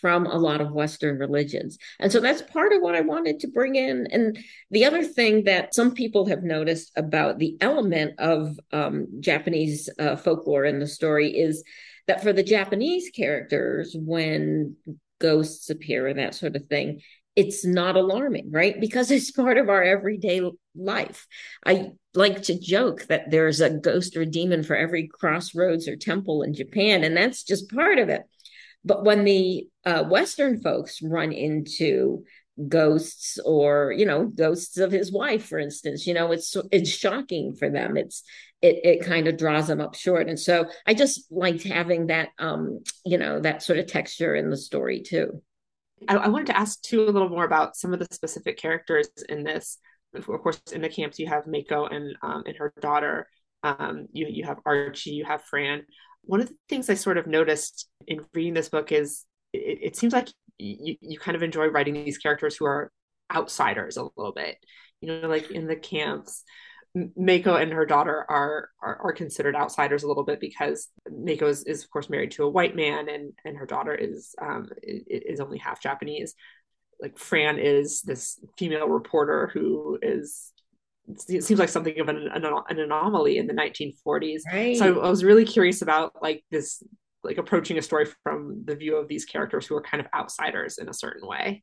from 0.01 0.27
a 0.27 0.39
lot 0.39 0.61
of 0.61 0.73
Western 0.73 1.19
religions. 1.19 1.79
And 1.99 2.11
so 2.11 2.21
that's 2.21 2.43
part 2.43 2.73
of 2.73 2.81
what 2.81 2.95
I 2.95 3.01
wanted 3.01 3.41
to 3.41 3.49
bring 3.49 3.75
in. 3.75 4.07
And 4.11 4.39
the 4.71 4.85
other 4.85 5.05
thing 5.05 5.45
that 5.45 5.75
some 5.75 5.95
people 5.95 6.27
have 6.27 6.43
noticed 6.43 6.93
about 6.97 7.39
the 7.39 7.57
element 7.61 8.15
of 8.19 8.59
um, 8.73 9.09
Japanese 9.21 9.89
uh, 9.99 10.17
folklore 10.17 10.65
in 10.65 10.79
the 10.79 10.87
story 10.87 11.37
is 11.37 11.65
that 12.07 12.23
for 12.23 12.33
the 12.33 12.43
Japanese 12.43 13.11
characters, 13.11 13.95
when 13.99 14.77
ghosts 15.21 15.69
appear 15.71 16.07
and 16.07 16.19
that 16.19 16.35
sort 16.35 16.57
of 16.57 16.67
thing, 16.67 17.01
it's 17.37 17.65
not 17.65 17.97
alarming, 17.97 18.51
right? 18.51 18.81
Because 18.81 19.11
it's 19.11 19.31
part 19.31 19.57
of 19.57 19.69
our 19.69 19.83
everyday 19.83 20.43
life. 20.75 21.27
I 21.65 21.93
like 22.15 22.43
to 22.43 22.59
joke 22.59 23.07
that 23.07 23.31
there's 23.31 23.61
a 23.61 23.71
ghost 23.71 24.17
or 24.17 24.25
demon 24.25 24.63
for 24.63 24.77
every 24.77 25.09
crossroads 25.09 25.89
or 25.89 25.97
temple 25.97 26.43
in 26.43 26.55
Japan, 26.55 27.05
and 27.05 27.17
that's 27.17 27.45
just 27.45 27.71
part 27.71 27.99
of 27.99 28.09
it. 28.09 28.23
But 28.85 29.05
when 29.05 29.25
the 29.25 29.69
uh, 29.85 30.05
Western 30.05 30.61
folks 30.61 31.01
run 31.03 31.33
into 31.33 32.25
ghosts 32.69 33.39
or 33.45 33.93
you 33.97 34.05
know 34.05 34.27
ghosts 34.27 34.77
of 34.77 34.93
his 34.93 35.11
wife 35.11 35.47
for 35.47 35.59
instance 35.59 36.07
you 36.07 36.13
know 36.13 36.31
it's 36.31 36.55
it's 36.71 36.91
shocking 36.91 37.55
for 37.55 37.71
them 37.71 37.97
it's 37.97 38.23
it 38.61 38.81
it 38.85 39.07
kind 39.07 39.29
of 39.29 39.39
draws 39.39 39.69
them 39.69 39.81
up 39.81 39.95
short 39.95 40.29
and 40.29 40.39
so 40.39 40.67
i 40.87 40.93
just 40.93 41.31
liked 41.31 41.63
having 41.63 42.09
that 42.09 42.29
um 42.39 42.81
you 43.05 43.17
know 43.17 43.41
that 43.41 43.63
sort 43.63 43.79
of 43.79 43.87
texture 43.87 44.35
in 44.35 44.51
the 44.51 44.59
story 44.59 45.01
too 45.01 45.41
I, 46.09 46.17
I 46.17 46.29
wanted 46.29 46.49
to 46.49 46.57
ask 46.57 46.81
too 46.83 47.05
a 47.05 47.11
little 47.11 47.29
more 47.29 47.45
about 47.45 47.77
some 47.77 47.93
of 47.93 47.99
the 47.99 48.09
specific 48.11 48.59
characters 48.59 49.09
in 49.29 49.45
this. 49.45 49.79
Of 50.15 50.27
course 50.27 50.61
in 50.73 50.83
the 50.83 50.89
camps 50.89 51.19
you 51.19 51.29
have 51.29 51.47
mako 51.47 51.87
and 51.87 52.17
um 52.23 52.43
and 52.47 52.57
her 52.57 52.73
daughter. 52.81 53.29
Um 53.63 54.07
you 54.13 54.27
you 54.29 54.45
have 54.45 54.59
archie 54.67 55.11
you 55.11 55.25
have 55.25 55.45
fran. 55.45 55.83
One 56.23 56.41
of 56.41 56.49
the 56.49 56.57
things 56.69 56.91
I 56.91 56.95
sort 56.95 57.19
of 57.19 57.27
noticed 57.27 57.89
in 58.07 58.25
reading 58.35 58.55
this 58.55 58.69
book 58.69 58.93
is 58.93 59.25
it, 59.53 59.79
it 59.83 59.97
seems 59.97 60.13
like 60.13 60.29
you, 60.59 60.97
you 61.01 61.19
kind 61.19 61.37
of 61.37 61.43
enjoy 61.43 61.67
writing 61.67 61.95
these 61.95 62.19
characters 62.19 62.57
who 62.57 62.67
are 62.67 62.91
outsiders 63.33 63.97
a 63.97 64.03
little 64.17 64.33
bit, 64.33 64.57
you 65.01 65.09
know, 65.09 65.29
like 65.29 65.51
in 65.51 65.67
the 65.67 65.77
camps. 65.77 66.43
Mako 66.95 67.55
and 67.55 67.73
her 67.73 67.87
daughter 67.87 68.27
are, 68.29 68.71
are, 68.83 68.99
are 69.05 69.13
considered 69.13 69.55
outsiders 69.55 70.03
a 70.03 70.09
little 70.09 70.25
bit 70.25 70.41
because 70.41 70.89
Mako 71.09 71.47
is, 71.47 71.63
is 71.65 71.85
of 71.85 71.91
course 71.91 72.11
married 72.11 72.33
to 72.33 72.45
a 72.45 72.49
white 72.49 72.75
man 72.75 73.09
and 73.09 73.33
and 73.45 73.57
her 73.57 73.67
daughter 73.67 73.95
is 73.95 74.35
um 74.43 74.69
is 74.83 75.41
only 75.41 75.59
half 75.59 75.81
Japanese. 75.81 76.35
Like 77.01 77.17
Fran 77.17 77.59
is 77.59 78.03
this 78.03 78.41
female 78.59 78.89
reporter 78.89 79.51
who 79.53 79.99
is 80.03 80.53
it 81.29 81.45
seems 81.45 81.59
like 81.59 81.69
something 81.69 81.99
of 81.99 82.09
an, 82.09 82.29
an, 82.33 82.45
an 82.45 82.79
anomaly 82.79 83.39
in 83.39 83.47
the 83.47 83.55
1940s. 83.55 84.43
Right. 84.53 84.77
So 84.77 85.01
I, 85.01 85.07
I 85.07 85.11
was 85.11 85.25
really 85.25 85.45
curious 85.45 85.83
about 85.83 86.13
like 86.23 86.45
this 86.51 86.83
like 87.23 87.39
approaching 87.39 87.79
a 87.79 87.83
story 87.83 88.07
from 88.23 88.63
the 88.65 88.75
view 88.75 88.97
of 88.97 89.09
these 89.09 89.25
characters 89.25 89.67
who 89.67 89.77
are 89.77 89.83
kind 89.83 90.01
of 90.01 90.07
outsiders 90.15 90.79
in 90.79 90.89
a 90.89 90.95
certain 90.95 91.27
way. 91.27 91.63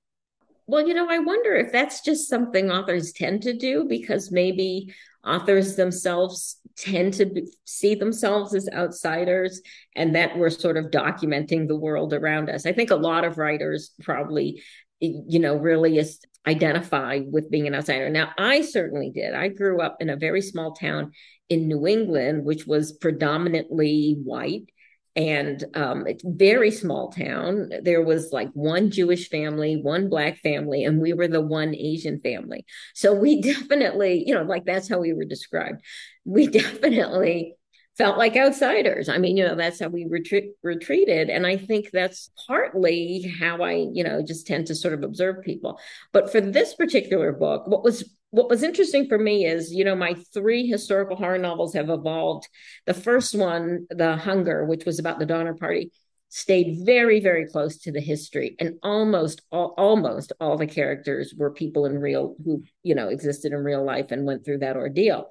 Well, 0.67 0.85
you 0.85 0.93
know, 0.93 1.09
I 1.09 1.19
wonder 1.19 1.55
if 1.55 1.71
that's 1.71 2.01
just 2.01 2.27
something 2.27 2.69
authors 2.69 3.13
tend 3.13 3.41
to 3.43 3.53
do 3.53 3.85
because 3.87 4.31
maybe 4.31 4.93
authors 5.27 5.75
themselves 5.75 6.57
tend 6.77 7.13
to 7.15 7.25
be, 7.25 7.47
see 7.65 7.95
themselves 7.95 8.53
as 8.55 8.69
outsiders 8.73 9.61
and 9.95 10.15
that 10.15 10.37
we're 10.37 10.49
sort 10.49 10.77
of 10.77 10.85
documenting 10.85 11.67
the 11.67 11.75
world 11.75 12.13
around 12.13 12.49
us. 12.49 12.65
I 12.65 12.73
think 12.73 12.91
a 12.91 12.95
lot 12.95 13.25
of 13.25 13.37
writers 13.37 13.91
probably, 14.01 14.61
you 14.99 15.39
know, 15.39 15.55
really 15.55 15.97
is, 15.97 16.19
identify 16.47 17.19
with 17.29 17.51
being 17.51 17.67
an 17.67 17.75
outsider. 17.75 18.09
Now, 18.09 18.31
I 18.37 18.61
certainly 18.61 19.11
did. 19.13 19.33
I 19.33 19.49
grew 19.49 19.81
up 19.81 19.97
in 19.99 20.09
a 20.09 20.15
very 20.15 20.41
small 20.41 20.73
town 20.73 21.11
in 21.49 21.67
New 21.67 21.85
England, 21.87 22.45
which 22.45 22.65
was 22.65 22.93
predominantly 22.93 24.17
white 24.23 24.69
and 25.17 25.65
um, 25.73 26.05
it's 26.05 26.23
very 26.23 26.69
small 26.69 27.11
town. 27.11 27.71
There 27.81 28.03
was 28.03 28.31
like 28.31 28.49
one 28.53 28.91
Jewish 28.91 29.29
family, 29.29 29.75
one 29.81 30.09
black 30.09 30.37
family, 30.37 30.83
and 30.83 31.01
we 31.01 31.11
were 31.13 31.27
the 31.27 31.41
one 31.41 31.73
Asian 31.73 32.21
family. 32.21 32.65
So 32.93 33.15
we 33.15 33.41
definitely, 33.53 34.23
you 34.27 34.35
know, 34.35 34.43
like 34.43 34.65
that's 34.65 34.87
how 34.87 34.99
we 34.99 35.13
were 35.13 35.25
described. 35.25 35.81
We 36.23 36.47
definitely 36.61 37.55
felt 37.97 38.19
like 38.19 38.37
outsiders. 38.37 39.09
I 39.09 39.17
mean, 39.17 39.37
you 39.37 39.47
know, 39.47 39.55
that's 39.55 39.79
how 39.79 39.87
we 39.87 40.05
retreat, 40.07 40.51
retreated. 40.61 41.31
And 41.31 41.47
I 41.47 41.57
think 41.57 41.89
that's 41.91 42.29
partly 42.45 43.23
how 43.39 43.63
I, 43.63 43.87
you 43.91 44.03
know, 44.03 44.21
just 44.21 44.45
tend 44.45 44.67
to 44.67 44.75
sort 44.75 44.93
of 44.93 45.01
observe 45.01 45.43
people. 45.43 45.79
But 46.13 46.31
for 46.31 46.39
this 46.39 46.75
particular 46.75 47.31
book, 47.31 47.65
what 47.65 47.83
was 47.83 48.07
what 48.31 48.49
was 48.49 48.63
interesting 48.63 49.07
for 49.07 49.17
me 49.17 49.45
is, 49.45 49.73
you 49.73 49.85
know, 49.85 49.95
my 49.95 50.15
three 50.33 50.67
historical 50.67 51.15
horror 51.15 51.37
novels 51.37 51.73
have 51.73 51.89
evolved. 51.89 52.47
The 52.85 52.93
first 52.93 53.33
one, 53.33 53.87
The 53.89 54.17
Hunger, 54.17 54.65
which 54.65 54.85
was 54.85 54.99
about 54.99 55.19
the 55.19 55.25
Donner 55.25 55.53
Party, 55.53 55.91
stayed 56.29 56.85
very, 56.85 57.21
very 57.21 57.47
close 57.47 57.77
to 57.77 57.91
the 57.91 58.01
history, 58.01 58.57
and 58.59 58.75
almost 58.83 59.41
all, 59.49 59.73
almost 59.77 60.33
all 60.41 60.57
the 60.57 60.67
characters 60.67 61.33
were 61.37 61.51
people 61.51 61.85
in 61.85 61.99
real 61.99 62.35
who, 62.43 62.63
you 62.83 62.95
know, 62.95 63.07
existed 63.07 63.53
in 63.53 63.59
real 63.59 63.83
life 63.83 64.11
and 64.11 64.25
went 64.25 64.43
through 64.43 64.57
that 64.59 64.75
ordeal. 64.75 65.29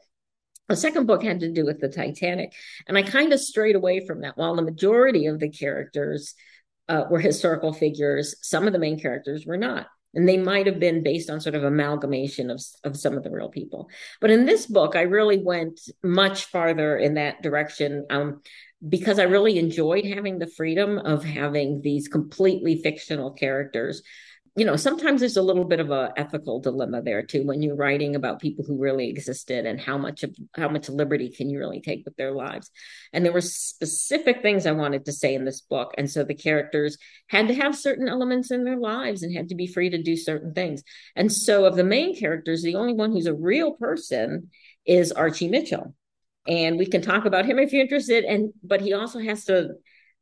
The 0.68 0.76
second 0.76 1.06
book 1.06 1.22
had 1.22 1.40
to 1.40 1.52
do 1.52 1.66
with 1.66 1.80
the 1.80 1.88
Titanic, 1.88 2.54
and 2.88 2.96
I 2.96 3.02
kind 3.02 3.32
of 3.32 3.40
strayed 3.40 3.76
away 3.76 4.06
from 4.06 4.22
that. 4.22 4.38
While 4.38 4.56
the 4.56 4.62
majority 4.62 5.26
of 5.26 5.38
the 5.38 5.50
characters 5.50 6.34
uh, 6.88 7.04
were 7.10 7.20
historical 7.20 7.74
figures, 7.74 8.34
some 8.40 8.66
of 8.66 8.72
the 8.72 8.78
main 8.78 8.98
characters 8.98 9.44
were 9.46 9.58
not 9.58 9.86
and 10.16 10.28
they 10.28 10.38
might 10.38 10.66
have 10.66 10.80
been 10.80 11.02
based 11.02 11.30
on 11.30 11.40
sort 11.40 11.54
of 11.54 11.62
amalgamation 11.62 12.50
of, 12.50 12.60
of 12.82 12.96
some 12.96 13.16
of 13.16 13.22
the 13.22 13.30
real 13.30 13.50
people. 13.50 13.88
But 14.20 14.30
in 14.30 14.46
this 14.46 14.66
book 14.66 14.96
i 14.96 15.02
really 15.02 15.38
went 15.38 15.80
much 16.02 16.46
farther 16.46 16.96
in 16.96 17.14
that 17.14 17.42
direction 17.42 18.06
um, 18.10 18.40
because 18.88 19.18
i 19.18 19.24
really 19.24 19.58
enjoyed 19.58 20.04
having 20.04 20.38
the 20.38 20.46
freedom 20.46 20.98
of 20.98 21.24
having 21.24 21.80
these 21.82 22.08
completely 22.08 22.82
fictional 22.82 23.30
characters 23.30 24.02
you 24.56 24.64
know 24.64 24.74
sometimes 24.74 25.20
there's 25.20 25.36
a 25.36 25.42
little 25.42 25.64
bit 25.64 25.80
of 25.80 25.90
a 25.90 26.12
ethical 26.16 26.60
dilemma 26.60 27.02
there 27.02 27.22
too 27.22 27.44
when 27.44 27.60
you're 27.60 27.76
writing 27.76 28.16
about 28.16 28.40
people 28.40 28.64
who 28.64 28.78
really 28.78 29.10
existed 29.10 29.66
and 29.66 29.78
how 29.78 29.98
much 29.98 30.22
of 30.22 30.34
how 30.56 30.68
much 30.68 30.88
liberty 30.88 31.28
can 31.28 31.50
you 31.50 31.58
really 31.58 31.80
take 31.80 32.04
with 32.06 32.16
their 32.16 32.32
lives. 32.32 32.70
And 33.12 33.24
there 33.24 33.34
were 33.34 33.42
specific 33.42 34.40
things 34.40 34.66
i 34.66 34.72
wanted 34.72 35.04
to 35.04 35.12
say 35.12 35.34
in 35.34 35.44
this 35.44 35.60
book 35.60 35.94
and 35.98 36.10
so 36.10 36.24
the 36.24 36.34
characters 36.34 36.96
had 37.28 37.48
to 37.48 37.54
have 37.54 37.76
certain 37.76 38.08
elements 38.08 38.50
in 38.50 38.64
their 38.64 38.78
lives 38.78 39.22
and 39.22 39.36
had 39.36 39.50
to 39.50 39.54
be 39.54 39.66
free 39.66 39.90
to 39.90 40.02
do 40.02 40.16
certain 40.16 40.54
things. 40.54 40.82
And 41.14 41.30
so 41.30 41.66
of 41.66 41.76
the 41.76 41.84
main 41.84 42.18
characters 42.18 42.62
the 42.62 42.76
only 42.76 42.94
one 42.94 43.12
who's 43.12 43.26
a 43.26 43.34
real 43.34 43.72
person 43.72 44.50
is 44.86 45.12
archie 45.12 45.48
mitchell. 45.48 45.94
And 46.48 46.78
we 46.78 46.86
can 46.86 47.02
talk 47.02 47.26
about 47.26 47.44
him 47.44 47.58
if 47.58 47.72
you're 47.72 47.82
interested 47.82 48.24
and 48.24 48.54
but 48.64 48.80
he 48.80 48.94
also 48.94 49.18
has 49.18 49.44
to 49.46 49.74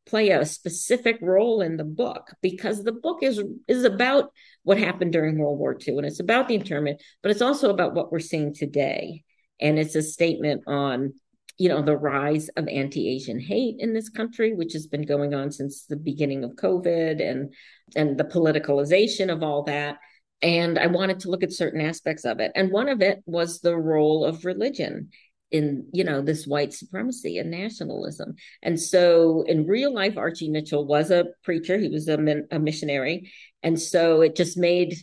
play 0.07 0.31
a 0.31 0.45
specific 0.45 1.19
role 1.21 1.61
in 1.61 1.77
the 1.77 1.85
book 1.85 2.31
because 2.43 2.83
the 2.83 2.93
book 2.93 3.23
is 3.23 3.43
is 3.69 3.85
about 3.85 4.33
what 4.63 4.79
happened 4.79 5.13
during 5.13 5.39
World 5.39 5.59
War 5.59 5.77
II 5.87 5.99
and 5.99 6.07
it's 6.07 6.21
about 6.21 6.49
the 6.49 6.55
internment, 6.55 7.03
but 7.23 7.31
it's 7.31 7.43
also 7.43 7.71
about 7.71 7.95
what 7.95 8.13
we're 8.13 8.21
seeing 8.21 8.55
today. 8.55 9.25
And 9.61 9.79
it's 9.79 9.95
a 9.95 10.03
statement 10.03 10.65
on, 10.67 11.15
you 11.59 11.69
know, 11.69 11.81
the 11.81 11.97
rise 11.97 12.49
of 12.57 12.67
anti-Asian 12.69 13.39
hate 13.39 13.77
in 13.79 13.95
this 13.95 14.09
country, 14.09 14.53
which 14.53 14.73
has 14.73 14.87
been 14.87 15.07
going 15.07 15.33
on 15.33 15.53
since 15.53 15.85
the 15.85 15.97
beginning 15.97 16.45
of 16.45 16.53
COVID 16.53 17.23
and 17.23 17.55
and 17.97 18.19
the 18.19 18.25
politicalization 18.25 19.33
of 19.33 19.43
all 19.43 19.63
that. 19.65 19.99
And 20.43 20.79
I 20.79 20.89
wanted 20.89 21.21
to 21.21 21.31
look 21.31 21.43
at 21.43 21.53
certain 21.53 21.81
aspects 21.81 22.25
of 22.25 22.41
it. 22.41 22.53
And 22.55 22.71
one 22.71 22.89
of 22.89 23.01
it 23.01 23.23
was 23.25 23.61
the 23.61 23.77
role 23.77 24.25
of 24.25 24.45
religion 24.45 25.11
in 25.51 25.87
you 25.93 26.05
know 26.05 26.21
this 26.21 26.47
white 26.47 26.73
supremacy 26.73 27.39
and 27.39 27.51
nationalism. 27.51 28.35
And 28.63 28.81
so 28.81 29.43
in 29.47 29.67
real 29.67 29.95
life 29.95 30.17
archie 30.17 30.51
mitchell 30.51 30.87
was 30.87 31.11
a 31.11 31.27
preacher. 31.43 31.79
He 31.79 31.89
was 31.89 32.09
a, 32.09 32.19
a 32.51 32.59
missionary. 32.59 33.31
And 33.63 33.81
so 33.81 34.21
it 34.21 34.37
just 34.37 34.57
made 34.57 34.97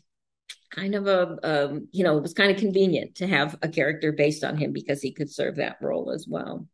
kind 0.72 0.96
of 0.96 1.08
a 1.08 1.38
um, 1.44 1.88
you 1.92 2.04
know 2.04 2.18
it 2.18 2.22
was 2.22 2.34
kind 2.34 2.52
of 2.52 2.58
convenient 2.58 3.16
to 3.16 3.28
have 3.28 3.58
a 3.62 3.70
character 3.70 4.12
based 4.12 4.44
on 4.44 4.58
him 4.58 4.72
because 4.72 5.02
he 5.02 5.14
could 5.14 5.32
serve 5.32 5.58
that 5.58 5.78
role 5.82 6.12
as 6.12 6.26
well. 6.28 6.68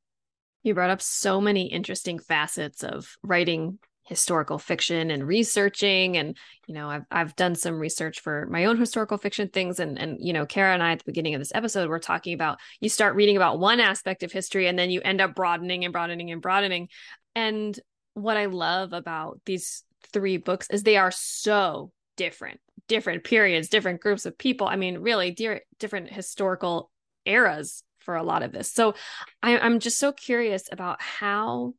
You 0.63 0.73
brought 0.73 0.89
up 0.89 1.01
so 1.01 1.39
many 1.39 1.67
interesting 1.67 2.19
facets 2.19 2.83
of 2.83 3.15
writing 3.23 3.79
historical 4.07 4.57
fiction 4.57 5.11
and 5.11 5.27
researching 5.27 6.15
and 6.15 6.37
you 6.65 6.73
know 6.73 6.89
I've 6.89 7.03
I've 7.11 7.35
done 7.35 7.55
some 7.55 7.77
research 7.77 8.21
for 8.21 8.47
my 8.49 8.65
own 8.65 8.77
historical 8.77 9.17
fiction 9.17 9.49
things 9.49 9.81
and 9.81 9.99
and 9.99 10.17
you 10.21 10.31
know 10.31 10.45
Kara 10.45 10.73
and 10.73 10.81
I 10.81 10.93
at 10.93 10.99
the 10.99 11.05
beginning 11.05 11.35
of 11.35 11.41
this 11.41 11.51
episode 11.53 11.89
we're 11.89 11.99
talking 11.99 12.33
about 12.33 12.57
you 12.79 12.87
start 12.87 13.15
reading 13.15 13.35
about 13.35 13.59
one 13.59 13.81
aspect 13.81 14.23
of 14.23 14.31
history 14.31 14.67
and 14.67 14.79
then 14.79 14.89
you 14.89 15.01
end 15.01 15.19
up 15.19 15.35
broadening 15.35 15.83
and 15.83 15.91
broadening 15.91 16.31
and 16.31 16.41
broadening. 16.41 16.87
And 17.35 17.77
what 18.13 18.37
I 18.37 18.45
love 18.45 18.93
about 18.93 19.41
these 19.45 19.83
three 20.13 20.37
books 20.37 20.67
is 20.71 20.83
they 20.83 20.97
are 20.97 21.11
so 21.11 21.91
different 22.15 22.61
different 22.87 23.25
periods 23.25 23.67
different 23.67 23.99
groups 23.99 24.25
of 24.25 24.37
people. 24.37 24.67
I 24.67 24.77
mean 24.77 24.99
really 24.99 25.31
dear, 25.31 25.61
different 25.79 26.11
historical 26.11 26.89
eras 27.25 27.83
for 27.99 28.15
a 28.15 28.23
lot 28.23 28.41
of 28.41 28.53
this. 28.53 28.71
So 28.71 28.95
I, 29.43 29.59
I'm 29.59 29.79
just 29.79 29.99
so 29.99 30.13
curious 30.13 30.69
about 30.71 31.01
how 31.01 31.73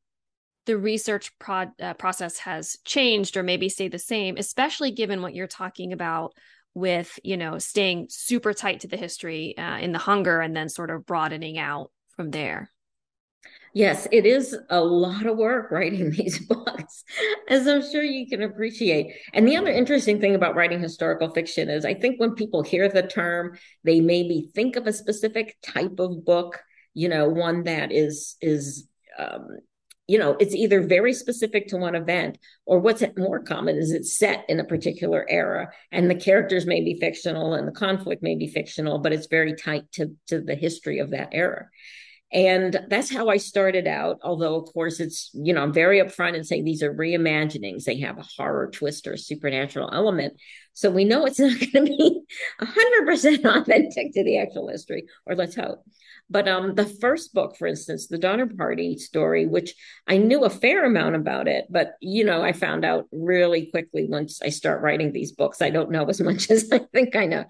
the 0.68 0.76
research 0.76 1.32
pro- 1.38 1.72
uh, 1.80 1.94
process 1.94 2.38
has 2.38 2.76
changed 2.84 3.38
or 3.38 3.42
maybe 3.42 3.70
stayed 3.70 3.90
the 3.90 3.98
same 3.98 4.36
especially 4.36 4.90
given 4.90 5.22
what 5.22 5.34
you're 5.34 5.46
talking 5.46 5.94
about 5.94 6.34
with 6.74 7.18
you 7.24 7.38
know 7.38 7.58
staying 7.58 8.06
super 8.10 8.52
tight 8.52 8.80
to 8.80 8.86
the 8.86 8.96
history 8.96 9.56
uh, 9.56 9.78
in 9.78 9.92
the 9.92 9.98
hunger 9.98 10.40
and 10.40 10.54
then 10.54 10.68
sort 10.68 10.90
of 10.90 11.06
broadening 11.06 11.58
out 11.58 11.90
from 12.14 12.30
there. 12.30 12.70
Yes 13.72 14.06
it 14.12 14.26
is 14.26 14.54
a 14.68 14.80
lot 14.80 15.24
of 15.24 15.38
work 15.38 15.70
writing 15.70 16.10
these 16.18 16.38
books 16.46 17.02
as 17.48 17.66
i'm 17.66 17.82
sure 17.82 18.02
you 18.02 18.26
can 18.26 18.42
appreciate. 18.42 19.14
And 19.32 19.48
the 19.48 19.56
other 19.56 19.70
interesting 19.70 20.20
thing 20.20 20.34
about 20.34 20.54
writing 20.54 20.82
historical 20.82 21.30
fiction 21.30 21.70
is 21.70 21.86
i 21.86 21.94
think 21.94 22.20
when 22.20 22.34
people 22.34 22.62
hear 22.62 22.90
the 22.90 23.02
term 23.02 23.56
they 23.84 24.00
maybe 24.00 24.50
think 24.54 24.76
of 24.76 24.86
a 24.86 24.92
specific 24.92 25.56
type 25.62 25.98
of 25.98 26.26
book 26.26 26.62
you 26.92 27.08
know 27.08 27.26
one 27.26 27.64
that 27.64 27.90
is 27.90 28.36
is 28.42 28.86
um, 29.18 29.48
you 30.08 30.18
know 30.18 30.36
it's 30.40 30.54
either 30.54 30.80
very 30.80 31.12
specific 31.12 31.68
to 31.68 31.76
one 31.76 31.94
event 31.94 32.38
or 32.66 32.80
what's 32.80 33.04
more 33.16 33.40
common? 33.40 33.76
Is 33.76 33.92
it's 33.92 34.18
set 34.18 34.44
in 34.48 34.58
a 34.58 34.64
particular 34.64 35.24
era? 35.28 35.70
And 35.92 36.10
the 36.10 36.16
characters 36.16 36.66
may 36.66 36.82
be 36.82 36.98
fictional 36.98 37.54
and 37.54 37.68
the 37.68 37.72
conflict 37.72 38.22
may 38.22 38.34
be 38.34 38.48
fictional 38.48 38.98
but 38.98 39.12
it's 39.12 39.26
very 39.26 39.54
tight 39.54 39.84
to 39.92 40.16
to 40.26 40.40
the 40.40 40.56
history 40.56 40.98
of 40.98 41.10
that 41.10 41.28
era 41.32 41.68
and 42.32 42.78
that's 42.88 43.10
how 43.10 43.28
i 43.28 43.36
started 43.36 43.86
out 43.86 44.18
although 44.22 44.56
of 44.56 44.72
course 44.72 45.00
it's 45.00 45.30
you 45.32 45.52
know 45.52 45.62
i'm 45.62 45.72
very 45.72 46.00
upfront 46.00 46.34
and 46.34 46.46
saying 46.46 46.64
these 46.64 46.82
are 46.82 46.94
reimaginings. 46.94 47.84
They 47.84 48.00
have 48.00 48.18
a 48.18 48.26
horror 48.36 48.70
twist 48.70 49.06
or 49.06 49.16
supernatural 49.16 49.90
element. 49.92 50.34
So 50.72 50.90
we 50.90 51.04
know 51.04 51.24
it's 51.24 51.38
not 51.38 51.58
going 51.58 51.72
to 51.72 51.82
be 51.82 52.20
100% 52.60 53.44
authentic 53.44 54.12
to 54.12 54.24
the 54.24 54.38
actual 54.38 54.68
history 54.68 55.04
or 55.26 55.34
let's 55.34 55.56
hope. 55.56 55.84
But 56.30 56.46
um, 56.46 56.74
the 56.74 56.84
first 56.84 57.32
book, 57.32 57.56
for 57.56 57.66
instance, 57.66 58.06
the 58.06 58.18
Donner 58.18 58.46
Party 58.46 58.98
story, 58.98 59.46
which 59.46 59.74
I 60.06 60.18
knew 60.18 60.44
a 60.44 60.50
fair 60.50 60.84
amount 60.84 61.16
about 61.16 61.48
it, 61.48 61.64
but 61.70 61.92
you 62.02 62.24
know, 62.24 62.42
I 62.42 62.52
found 62.52 62.84
out 62.84 63.06
really 63.10 63.66
quickly 63.70 64.06
once 64.06 64.42
I 64.42 64.50
start 64.50 64.82
writing 64.82 65.12
these 65.12 65.32
books, 65.32 65.62
I 65.62 65.70
don't 65.70 65.90
know 65.90 66.04
as 66.04 66.20
much 66.20 66.50
as 66.50 66.70
I 66.70 66.80
think 66.92 67.16
I 67.16 67.26
know. 67.26 67.44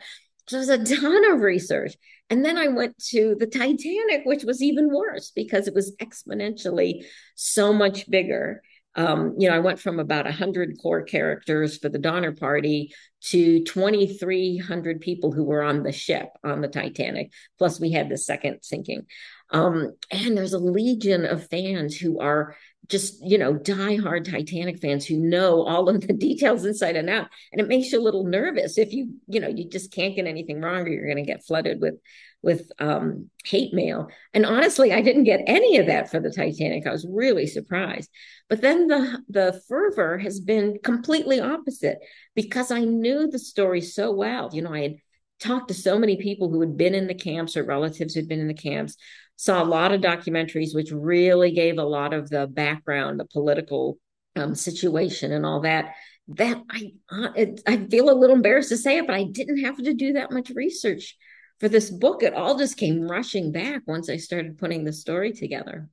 So 0.48 0.58
was 0.58 0.68
a 0.68 0.82
ton 0.82 1.32
of 1.32 1.40
research. 1.40 1.94
And 2.30 2.44
then 2.44 2.58
I 2.58 2.68
went 2.68 2.98
to 3.10 3.36
the 3.38 3.46
Titanic, 3.46 4.22
which 4.24 4.44
was 4.44 4.62
even 4.62 4.92
worse 4.92 5.30
because 5.34 5.66
it 5.66 5.74
was 5.74 5.94
exponentially 5.96 7.04
so 7.34 7.72
much 7.72 8.08
bigger. 8.10 8.62
Um, 8.94 9.34
you 9.38 9.48
know, 9.48 9.54
I 9.54 9.60
went 9.60 9.78
from 9.78 10.00
about 10.00 10.24
100 10.24 10.76
core 10.82 11.02
characters 11.02 11.78
for 11.78 11.88
the 11.88 11.98
Donner 11.98 12.32
Party 12.32 12.92
to 13.26 13.62
2,300 13.64 15.00
people 15.00 15.32
who 15.32 15.44
were 15.44 15.62
on 15.62 15.82
the 15.82 15.92
ship 15.92 16.28
on 16.42 16.60
the 16.60 16.68
Titanic. 16.68 17.30
Plus, 17.58 17.78
we 17.78 17.92
had 17.92 18.08
the 18.08 18.16
second 18.16 18.58
sinking. 18.62 19.06
Um, 19.50 19.94
and 20.10 20.36
there's 20.36 20.52
a 20.52 20.58
legion 20.58 21.24
of 21.24 21.48
fans 21.48 21.96
who 21.96 22.20
are 22.20 22.56
just 22.88 23.22
you 23.22 23.36
know 23.36 23.54
diehard 23.54 24.30
Titanic 24.30 24.78
fans 24.78 25.04
who 25.06 25.18
know 25.18 25.62
all 25.62 25.88
of 25.88 26.00
the 26.00 26.12
details 26.12 26.64
inside 26.64 26.96
and 26.96 27.10
out, 27.10 27.28
and 27.52 27.60
it 27.60 27.68
makes 27.68 27.92
you 27.92 28.00
a 28.00 28.02
little 28.02 28.24
nervous 28.24 28.78
if 28.78 28.92
you 28.92 29.14
you 29.26 29.40
know 29.40 29.48
you 29.48 29.68
just 29.68 29.92
can't 29.92 30.16
get 30.16 30.26
anything 30.26 30.60
wrong 30.60 30.82
or 30.82 30.88
you're 30.88 31.04
going 31.04 31.16
to 31.16 31.22
get 31.22 31.44
flooded 31.44 31.80
with 31.80 31.94
with 32.40 32.70
um, 32.78 33.30
hate 33.44 33.74
mail. 33.74 34.08
And 34.32 34.46
honestly, 34.46 34.92
I 34.92 35.02
didn't 35.02 35.24
get 35.24 35.42
any 35.46 35.78
of 35.78 35.86
that 35.86 36.10
for 36.10 36.20
the 36.20 36.30
Titanic. 36.30 36.86
I 36.86 36.92
was 36.92 37.06
really 37.08 37.46
surprised. 37.46 38.10
But 38.48 38.60
then 38.60 38.86
the 38.86 39.22
the 39.28 39.60
fervor 39.68 40.18
has 40.18 40.40
been 40.40 40.78
completely 40.82 41.40
opposite 41.40 41.98
because 42.34 42.70
I 42.70 42.80
knew 42.80 43.28
the 43.28 43.38
story 43.38 43.80
so 43.80 44.12
well. 44.12 44.50
You 44.52 44.62
know, 44.62 44.72
I 44.72 44.82
had 44.82 44.96
talked 45.40 45.68
to 45.68 45.74
so 45.74 45.98
many 45.98 46.16
people 46.16 46.50
who 46.50 46.60
had 46.60 46.76
been 46.76 46.94
in 46.94 47.06
the 47.06 47.14
camps 47.14 47.56
or 47.56 47.64
relatives 47.64 48.14
who'd 48.14 48.28
been 48.28 48.40
in 48.40 48.48
the 48.48 48.54
camps 48.54 48.96
saw 49.38 49.62
a 49.62 49.64
lot 49.64 49.92
of 49.92 50.00
documentaries 50.00 50.74
which 50.74 50.90
really 50.90 51.52
gave 51.52 51.78
a 51.78 51.84
lot 51.84 52.12
of 52.12 52.28
the 52.28 52.46
background 52.46 53.18
the 53.18 53.24
political 53.24 53.96
um, 54.36 54.54
situation 54.54 55.32
and 55.32 55.46
all 55.46 55.60
that 55.60 55.94
that 56.28 56.62
i 56.70 56.92
uh, 57.10 57.32
it, 57.34 57.62
i 57.66 57.76
feel 57.86 58.10
a 58.10 58.12
little 58.12 58.36
embarrassed 58.36 58.68
to 58.68 58.76
say 58.76 58.98
it 58.98 59.06
but 59.06 59.16
i 59.16 59.24
didn't 59.24 59.64
have 59.64 59.76
to 59.76 59.94
do 59.94 60.12
that 60.12 60.30
much 60.30 60.50
research 60.50 61.16
for 61.60 61.68
this 61.68 61.88
book 61.88 62.22
it 62.22 62.34
all 62.34 62.58
just 62.58 62.76
came 62.76 63.08
rushing 63.08 63.50
back 63.52 63.82
once 63.86 64.10
i 64.10 64.16
started 64.16 64.58
putting 64.58 64.84
the 64.84 64.92
story 64.92 65.32
together 65.32 65.88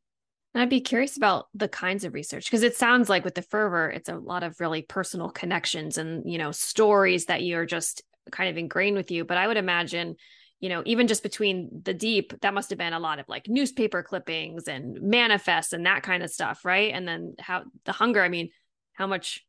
and 0.53 0.61
I'd 0.61 0.69
be 0.69 0.79
curious 0.79 1.17
about 1.17 1.47
the 1.53 1.67
kinds 1.67 2.05
of 2.05 2.13
research 2.13 2.45
because 2.45 2.63
it 2.63 2.77
sounds 2.77 3.09
like 3.09 3.25
with 3.25 3.35
the 3.35 3.41
fervor, 3.41 3.89
it's 3.89 4.07
a 4.07 4.15
lot 4.15 4.41
of 4.41 4.61
really 4.61 4.81
personal 4.81 5.29
connections 5.29 5.97
and 5.97 6.23
you 6.31 6.37
know 6.37 6.53
stories 6.53 7.25
that 7.25 7.43
you're 7.43 7.65
just 7.65 8.03
kind 8.31 8.49
of 8.49 8.57
ingrained 8.57 8.95
with 8.95 9.11
you. 9.11 9.25
But 9.25 9.37
I 9.37 9.47
would 9.47 9.57
imagine 9.57 10.15
you 10.59 10.69
know, 10.69 10.81
even 10.85 11.07
just 11.07 11.23
between 11.23 11.81
the 11.83 11.93
deep, 11.93 12.33
that 12.41 12.53
must 12.53 12.69
have 12.69 12.79
been 12.79 12.93
a 12.93 12.99
lot 12.99 13.19
of 13.19 13.27
like 13.27 13.47
newspaper 13.47 14.01
clippings 14.01 14.67
and 14.67 15.01
manifests 15.01 15.73
and 15.73 15.85
that 15.85 16.03
kind 16.03 16.23
of 16.23 16.29
stuff, 16.29 16.63
right? 16.65 16.93
And 16.93 17.07
then 17.07 17.35
how 17.39 17.63
the 17.83 17.91
hunger, 17.91 18.23
I 18.23 18.29
mean, 18.29 18.49
how 18.93 19.07
much 19.07 19.45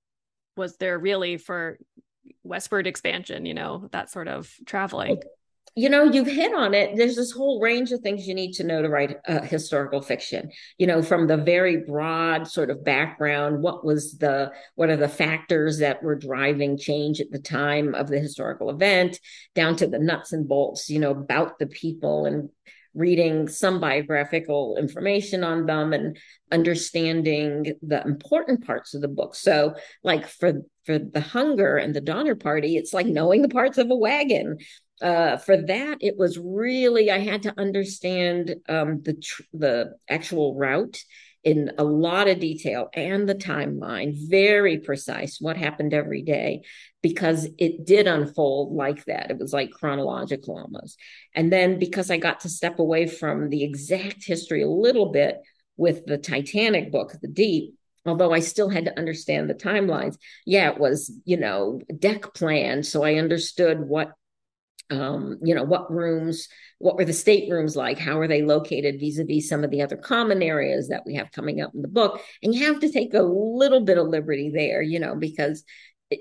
was 0.56 0.76
there 0.78 0.98
really 0.98 1.36
for 1.36 1.78
westward 2.42 2.86
expansion, 2.86 3.46
you 3.46 3.54
know, 3.54 3.88
that 3.92 4.10
sort 4.10 4.28
of 4.28 4.52
traveling? 4.66 5.20
You 5.78 5.90
know 5.90 6.04
you've 6.04 6.26
hit 6.26 6.54
on 6.54 6.72
it. 6.72 6.96
There's 6.96 7.16
this 7.16 7.30
whole 7.30 7.60
range 7.60 7.92
of 7.92 8.00
things 8.00 8.26
you 8.26 8.34
need 8.34 8.54
to 8.54 8.64
know 8.64 8.80
to 8.80 8.88
write 8.88 9.18
uh, 9.28 9.42
historical 9.42 10.00
fiction. 10.00 10.50
You 10.78 10.86
know 10.86 11.02
from 11.02 11.26
the 11.26 11.36
very 11.36 11.76
broad 11.76 12.48
sort 12.48 12.70
of 12.70 12.82
background 12.82 13.62
what 13.62 13.84
was 13.84 14.16
the 14.16 14.52
what 14.74 14.88
are 14.88 14.96
the 14.96 15.08
factors 15.08 15.78
that 15.78 16.02
were 16.02 16.16
driving 16.16 16.78
change 16.78 17.20
at 17.20 17.30
the 17.30 17.38
time 17.38 17.94
of 17.94 18.08
the 18.08 18.18
historical 18.18 18.70
event 18.70 19.20
down 19.54 19.76
to 19.76 19.86
the 19.86 19.98
nuts 19.98 20.32
and 20.32 20.48
bolts 20.48 20.88
you 20.88 20.98
know 20.98 21.10
about 21.10 21.58
the 21.58 21.66
people 21.66 22.24
and 22.24 22.48
reading 22.94 23.46
some 23.46 23.78
biographical 23.78 24.78
information 24.78 25.44
on 25.44 25.66
them 25.66 25.92
and 25.92 26.16
understanding 26.50 27.74
the 27.82 28.02
important 28.06 28.64
parts 28.64 28.94
of 28.94 29.02
the 29.02 29.08
book. 29.08 29.34
So 29.34 29.74
like 30.02 30.26
for 30.26 30.62
for 30.86 30.98
the 30.98 31.20
hunger 31.20 31.76
and 31.76 31.94
the 31.94 32.00
donner 32.00 32.36
party 32.36 32.76
it's 32.76 32.94
like 32.94 33.06
knowing 33.06 33.42
the 33.42 33.48
parts 33.48 33.76
of 33.76 33.90
a 33.90 33.96
wagon 33.96 34.56
uh, 35.02 35.36
for 35.36 35.56
that, 35.56 35.98
it 36.00 36.16
was 36.16 36.38
really 36.38 37.10
I 37.10 37.18
had 37.18 37.42
to 37.42 37.54
understand 37.58 38.56
um, 38.68 39.02
the 39.02 39.14
tr- 39.14 39.42
the 39.52 39.94
actual 40.08 40.54
route 40.54 40.98
in 41.44 41.70
a 41.78 41.84
lot 41.84 42.26
of 42.26 42.40
detail 42.40 42.88
and 42.92 43.28
the 43.28 43.34
timeline, 43.34 44.16
very 44.28 44.78
precise, 44.78 45.38
what 45.40 45.56
happened 45.56 45.94
every 45.94 46.22
day, 46.22 46.62
because 47.02 47.48
it 47.56 47.86
did 47.86 48.08
unfold 48.08 48.74
like 48.74 49.04
that. 49.04 49.30
It 49.30 49.38
was 49.38 49.52
like 49.52 49.70
chronological 49.70 50.58
almost. 50.58 50.98
And 51.36 51.52
then 51.52 51.78
because 51.78 52.10
I 52.10 52.16
got 52.16 52.40
to 52.40 52.48
step 52.48 52.80
away 52.80 53.06
from 53.06 53.48
the 53.48 53.62
exact 53.62 54.24
history 54.24 54.62
a 54.62 54.68
little 54.68 55.12
bit 55.12 55.36
with 55.76 56.04
the 56.06 56.18
Titanic 56.18 56.90
book, 56.90 57.12
The 57.22 57.28
Deep, 57.28 57.74
although 58.04 58.32
I 58.32 58.40
still 58.40 58.68
had 58.68 58.86
to 58.86 58.98
understand 58.98 59.48
the 59.48 59.54
timelines. 59.54 60.16
Yeah, 60.46 60.70
it 60.70 60.80
was, 60.80 61.12
you 61.24 61.36
know, 61.36 61.80
deck 61.96 62.34
plan. 62.34 62.82
So 62.82 63.04
I 63.04 63.14
understood 63.16 63.78
what 63.80 64.12
um, 64.90 65.38
you 65.42 65.54
know, 65.54 65.64
what 65.64 65.90
rooms, 65.90 66.48
what 66.78 66.96
were 66.96 67.04
the 67.04 67.12
staterooms 67.12 67.76
like? 67.76 67.98
How 67.98 68.18
are 68.20 68.28
they 68.28 68.42
located 68.42 69.00
vis-a-vis 69.00 69.48
some 69.48 69.64
of 69.64 69.70
the 69.70 69.82
other 69.82 69.96
common 69.96 70.42
areas 70.42 70.88
that 70.88 71.02
we 71.04 71.14
have 71.14 71.32
coming 71.32 71.60
up 71.60 71.74
in 71.74 71.82
the 71.82 71.88
book? 71.88 72.20
And 72.42 72.54
you 72.54 72.66
have 72.66 72.80
to 72.80 72.92
take 72.92 73.14
a 73.14 73.22
little 73.22 73.84
bit 73.84 73.98
of 73.98 74.06
liberty 74.06 74.50
there, 74.54 74.82
you 74.82 75.00
know, 75.00 75.16
because 75.16 75.64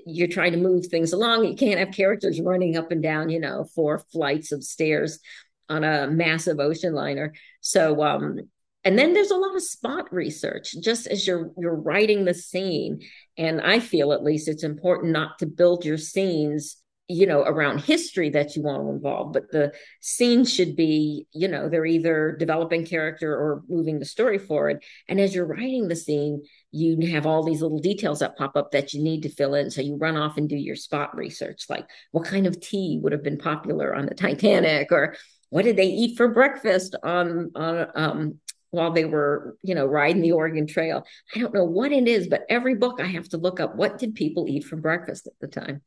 you're 0.04 0.28
trying 0.28 0.52
to 0.52 0.58
move 0.58 0.86
things 0.86 1.12
along. 1.12 1.44
You 1.44 1.54
can't 1.54 1.78
have 1.78 1.92
characters 1.92 2.40
running 2.40 2.76
up 2.76 2.90
and 2.90 3.02
down, 3.02 3.30
you 3.30 3.38
know, 3.38 3.66
four 3.74 4.00
flights 4.12 4.50
of 4.50 4.64
stairs 4.64 5.20
on 5.68 5.84
a 5.84 6.08
massive 6.08 6.58
ocean 6.58 6.92
liner. 6.92 7.34
So, 7.60 8.02
um, 8.02 8.40
and 8.86 8.96
then 8.96 9.14
there's 9.14 9.32
a 9.32 9.36
lot 9.36 9.56
of 9.56 9.62
spot 9.62 10.12
research 10.12 10.76
just 10.80 11.08
as 11.08 11.26
you're 11.26 11.50
you're 11.58 11.74
writing 11.74 12.24
the 12.24 12.32
scene 12.32 13.00
and 13.36 13.60
i 13.60 13.80
feel 13.80 14.12
at 14.12 14.22
least 14.22 14.46
it's 14.46 14.62
important 14.62 15.12
not 15.12 15.40
to 15.40 15.46
build 15.46 15.84
your 15.84 15.98
scenes 15.98 16.76
you 17.08 17.26
know 17.26 17.42
around 17.42 17.80
history 17.80 18.30
that 18.30 18.56
you 18.56 18.62
want 18.62 18.82
to 18.82 18.90
involve 18.90 19.32
but 19.32 19.50
the 19.52 19.72
scene 20.00 20.44
should 20.44 20.74
be 20.74 21.26
you 21.32 21.46
know 21.46 21.68
they're 21.68 21.86
either 21.86 22.36
developing 22.38 22.84
character 22.84 23.32
or 23.32 23.62
moving 23.68 23.98
the 23.98 24.04
story 24.04 24.38
forward. 24.38 24.82
And 25.08 25.20
as 25.20 25.34
you're 25.34 25.46
writing 25.46 25.88
the 25.88 25.96
scene 25.96 26.42
you 26.72 27.12
have 27.12 27.26
all 27.26 27.44
these 27.44 27.62
little 27.62 27.78
details 27.78 28.18
that 28.18 28.36
pop 28.36 28.56
up 28.56 28.72
that 28.72 28.92
you 28.92 29.02
need 29.02 29.22
to 29.22 29.28
fill 29.28 29.54
in. 29.54 29.70
So 29.70 29.80
you 29.80 29.96
run 29.96 30.16
off 30.16 30.36
and 30.36 30.48
do 30.48 30.56
your 30.56 30.76
spot 30.76 31.16
research 31.16 31.66
like 31.68 31.86
what 32.10 32.26
kind 32.26 32.46
of 32.46 32.60
tea 32.60 32.98
would 33.02 33.12
have 33.12 33.22
been 33.22 33.38
popular 33.38 33.94
on 33.94 34.06
the 34.06 34.14
titanic 34.14 34.90
or 34.90 35.14
what 35.50 35.64
did 35.64 35.76
they 35.76 35.86
eat 35.86 36.16
for 36.16 36.28
breakfast 36.28 36.96
on 37.02 37.52
on 37.54 37.86
um 37.94 38.40
while 38.70 38.90
they 38.90 39.04
were, 39.04 39.56
you 39.62 39.74
know, 39.74 39.86
riding 39.86 40.20
the 40.20 40.32
Oregon 40.32 40.66
Trail. 40.66 41.06
I 41.34 41.38
don't 41.38 41.54
know 41.54 41.64
what 41.64 41.92
it 41.92 42.08
is, 42.08 42.26
but 42.26 42.42
every 42.50 42.74
book 42.74 43.00
I 43.00 43.06
have 43.06 43.28
to 43.30 43.38
look 43.38 43.58
up 43.60 43.76
what 43.76 43.96
did 43.96 44.14
people 44.14 44.46
eat 44.48 44.64
for 44.64 44.76
breakfast 44.76 45.28
at 45.28 45.32
the 45.40 45.46
time 45.46 45.82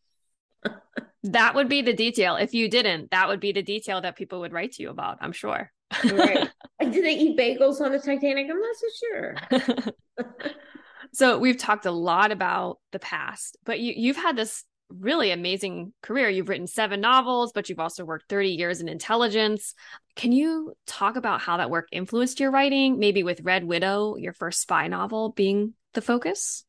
that 1.24 1.56
would 1.56 1.70
be 1.70 1.82
the 1.82 1.94
detail. 1.94 2.36
If 2.36 2.54
you 2.54 2.70
didn't, 2.70 3.12
that 3.12 3.28
would 3.28 3.40
be 3.40 3.52
the 3.52 3.62
detail 3.62 4.02
that 4.02 4.16
people 4.16 4.42
would 4.42 4.54
write 4.54 4.74
to 4.74 4.84
you 4.84 4.90
about, 4.90 5.18
I'm 5.22 5.32
sure. 5.32 5.72
right. 6.04 6.50
Did 6.80 7.04
they 7.04 7.18
eat 7.18 7.38
bagels 7.38 7.82
on 7.82 7.92
the 7.92 8.00
Titanic? 8.00 8.48
I'm 8.50 8.60
not 8.60 8.76
so 8.76 8.88
sure. 9.00 10.44
so 11.14 11.40
we've 11.40 11.58
talked 11.58 11.86
a 11.86 11.92
lot 11.92 12.32
about 12.32 12.80
the 12.92 13.00
past, 13.00 13.58
but 13.66 13.80
you 13.80 13.94
you've 13.96 14.18
had 14.18 14.36
this 14.36 14.64
really 14.90 15.32
amazing 15.32 15.94
career. 16.02 16.30
You've 16.30 16.50
written 16.50 16.68
seven 16.68 17.02
novels, 17.02 17.52
but 17.54 17.70
you've 17.70 17.80
also 17.80 18.06
worked 18.06 18.30
30 18.30 18.50
years 18.50 18.82
in 18.82 18.90
intelligence. 18.90 19.76
Can 20.16 20.32
you 20.32 20.74
talk 20.88 21.16
about 21.16 21.42
how 21.42 21.58
that 21.58 21.70
work 21.70 21.88
influenced 21.92 22.40
your 22.40 22.52
writing? 22.52 22.98
Maybe 22.98 23.24
with 23.24 23.42
Red 23.42 23.64
Widow, 23.64 24.16
your 24.18 24.34
first 24.34 24.62
spy 24.62 24.88
novel 24.88 25.32
being 25.32 25.74
the 25.94 26.02
focus? 26.02 26.66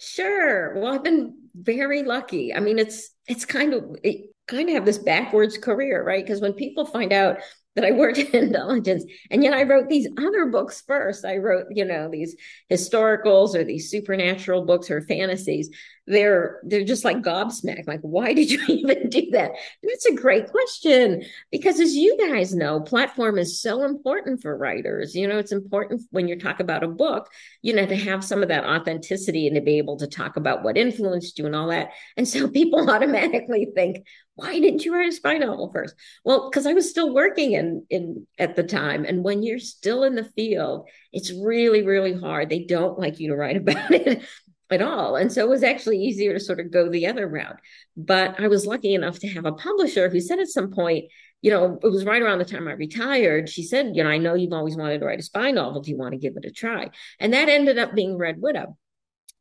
Sure. 0.00 0.74
Well, 0.76 0.94
I've 0.94 1.04
been 1.04 1.34
very 1.54 2.02
lucky. 2.02 2.54
I 2.54 2.60
mean, 2.60 2.78
it's 2.78 3.10
it's 3.26 3.44
kind 3.44 3.74
of 3.74 3.96
it 4.02 4.30
kind 4.46 4.68
of 4.68 4.74
have 4.74 4.86
this 4.86 4.98
backwards 4.98 5.58
career, 5.58 6.02
right? 6.02 6.24
Because 6.24 6.40
when 6.40 6.54
people 6.54 6.86
find 6.86 7.12
out 7.12 7.38
that 7.76 7.84
I 7.84 7.92
worked 7.92 8.18
in 8.18 8.44
intelligence. 8.44 9.04
And 9.30 9.42
yet 9.42 9.54
I 9.54 9.62
wrote 9.62 9.88
these 9.88 10.08
other 10.18 10.46
books 10.46 10.82
first. 10.86 11.24
I 11.24 11.36
wrote, 11.36 11.66
you 11.70 11.84
know, 11.84 12.08
these 12.10 12.36
historicals 12.70 13.54
or 13.54 13.64
these 13.64 13.90
supernatural 13.90 14.64
books 14.64 14.90
or 14.90 15.00
fantasies. 15.00 15.70
They're 16.06 16.60
they're 16.64 16.84
just 16.84 17.04
like 17.04 17.18
gobsmacked. 17.18 17.86
Like, 17.86 18.00
why 18.00 18.32
did 18.32 18.50
you 18.50 18.60
even 18.66 19.08
do 19.10 19.28
that? 19.32 19.52
That's 19.82 20.06
a 20.06 20.14
great 20.14 20.50
question. 20.50 21.22
Because 21.52 21.78
as 21.78 21.94
you 21.94 22.16
guys 22.18 22.54
know, 22.54 22.80
platform 22.80 23.38
is 23.38 23.60
so 23.60 23.84
important 23.84 24.42
for 24.42 24.56
writers. 24.56 25.14
You 25.14 25.28
know, 25.28 25.38
it's 25.38 25.52
important 25.52 26.02
when 26.10 26.26
you 26.26 26.38
talk 26.38 26.58
about 26.58 26.82
a 26.82 26.88
book, 26.88 27.30
you 27.62 27.74
know, 27.74 27.86
to 27.86 27.96
have 27.96 28.24
some 28.24 28.42
of 28.42 28.48
that 28.48 28.64
authenticity 28.64 29.46
and 29.46 29.54
to 29.54 29.62
be 29.62 29.78
able 29.78 29.98
to 29.98 30.08
talk 30.08 30.36
about 30.36 30.64
what 30.64 30.76
influenced 30.76 31.38
you 31.38 31.46
and 31.46 31.54
all 31.54 31.68
that. 31.68 31.90
And 32.16 32.26
so 32.26 32.48
people 32.50 32.90
automatically 32.90 33.68
think, 33.74 34.04
why 34.34 34.58
didn't 34.58 34.84
you 34.84 34.94
write 34.94 35.08
a 35.08 35.12
spy 35.12 35.36
novel 35.36 35.70
first? 35.72 35.94
Well, 36.24 36.48
because 36.48 36.66
I 36.66 36.72
was 36.72 36.88
still 36.88 37.12
working 37.12 37.52
in 37.52 37.84
in 37.90 38.26
at 38.38 38.56
the 38.56 38.62
time. 38.62 39.04
And 39.04 39.22
when 39.22 39.42
you're 39.42 39.58
still 39.58 40.04
in 40.04 40.14
the 40.14 40.24
field, 40.24 40.88
it's 41.12 41.32
really, 41.32 41.82
really 41.82 42.18
hard. 42.18 42.48
They 42.48 42.64
don't 42.64 42.98
like 42.98 43.20
you 43.20 43.28
to 43.28 43.36
write 43.36 43.56
about 43.58 43.90
it 43.90 44.22
at 44.70 44.82
all. 44.82 45.16
And 45.16 45.32
so 45.32 45.44
it 45.44 45.50
was 45.50 45.62
actually 45.62 45.98
easier 45.98 46.32
to 46.32 46.40
sort 46.40 46.60
of 46.60 46.70
go 46.70 46.88
the 46.88 47.06
other 47.06 47.28
route. 47.28 47.58
But 47.96 48.40
I 48.40 48.48
was 48.48 48.66
lucky 48.66 48.94
enough 48.94 49.18
to 49.20 49.28
have 49.28 49.44
a 49.44 49.52
publisher 49.52 50.08
who 50.08 50.20
said 50.20 50.38
at 50.38 50.48
some 50.48 50.70
point, 50.70 51.06
you 51.42 51.50
know, 51.50 51.78
it 51.82 51.88
was 51.88 52.04
right 52.04 52.22
around 52.22 52.38
the 52.38 52.44
time 52.44 52.68
I 52.68 52.72
retired. 52.72 53.48
She 53.48 53.62
said, 53.62 53.96
you 53.96 54.04
know, 54.04 54.10
I 54.10 54.18
know 54.18 54.34
you've 54.34 54.52
always 54.52 54.76
wanted 54.76 55.00
to 55.00 55.06
write 55.06 55.18
a 55.18 55.22
spy 55.22 55.50
novel. 55.50 55.80
Do 55.80 55.90
you 55.90 55.98
want 55.98 56.12
to 56.12 56.18
give 56.18 56.36
it 56.36 56.44
a 56.44 56.50
try? 56.50 56.90
And 57.18 57.32
that 57.32 57.48
ended 57.48 57.78
up 57.78 57.94
being 57.94 58.16
Red 58.16 58.40
Widow. 58.40 58.76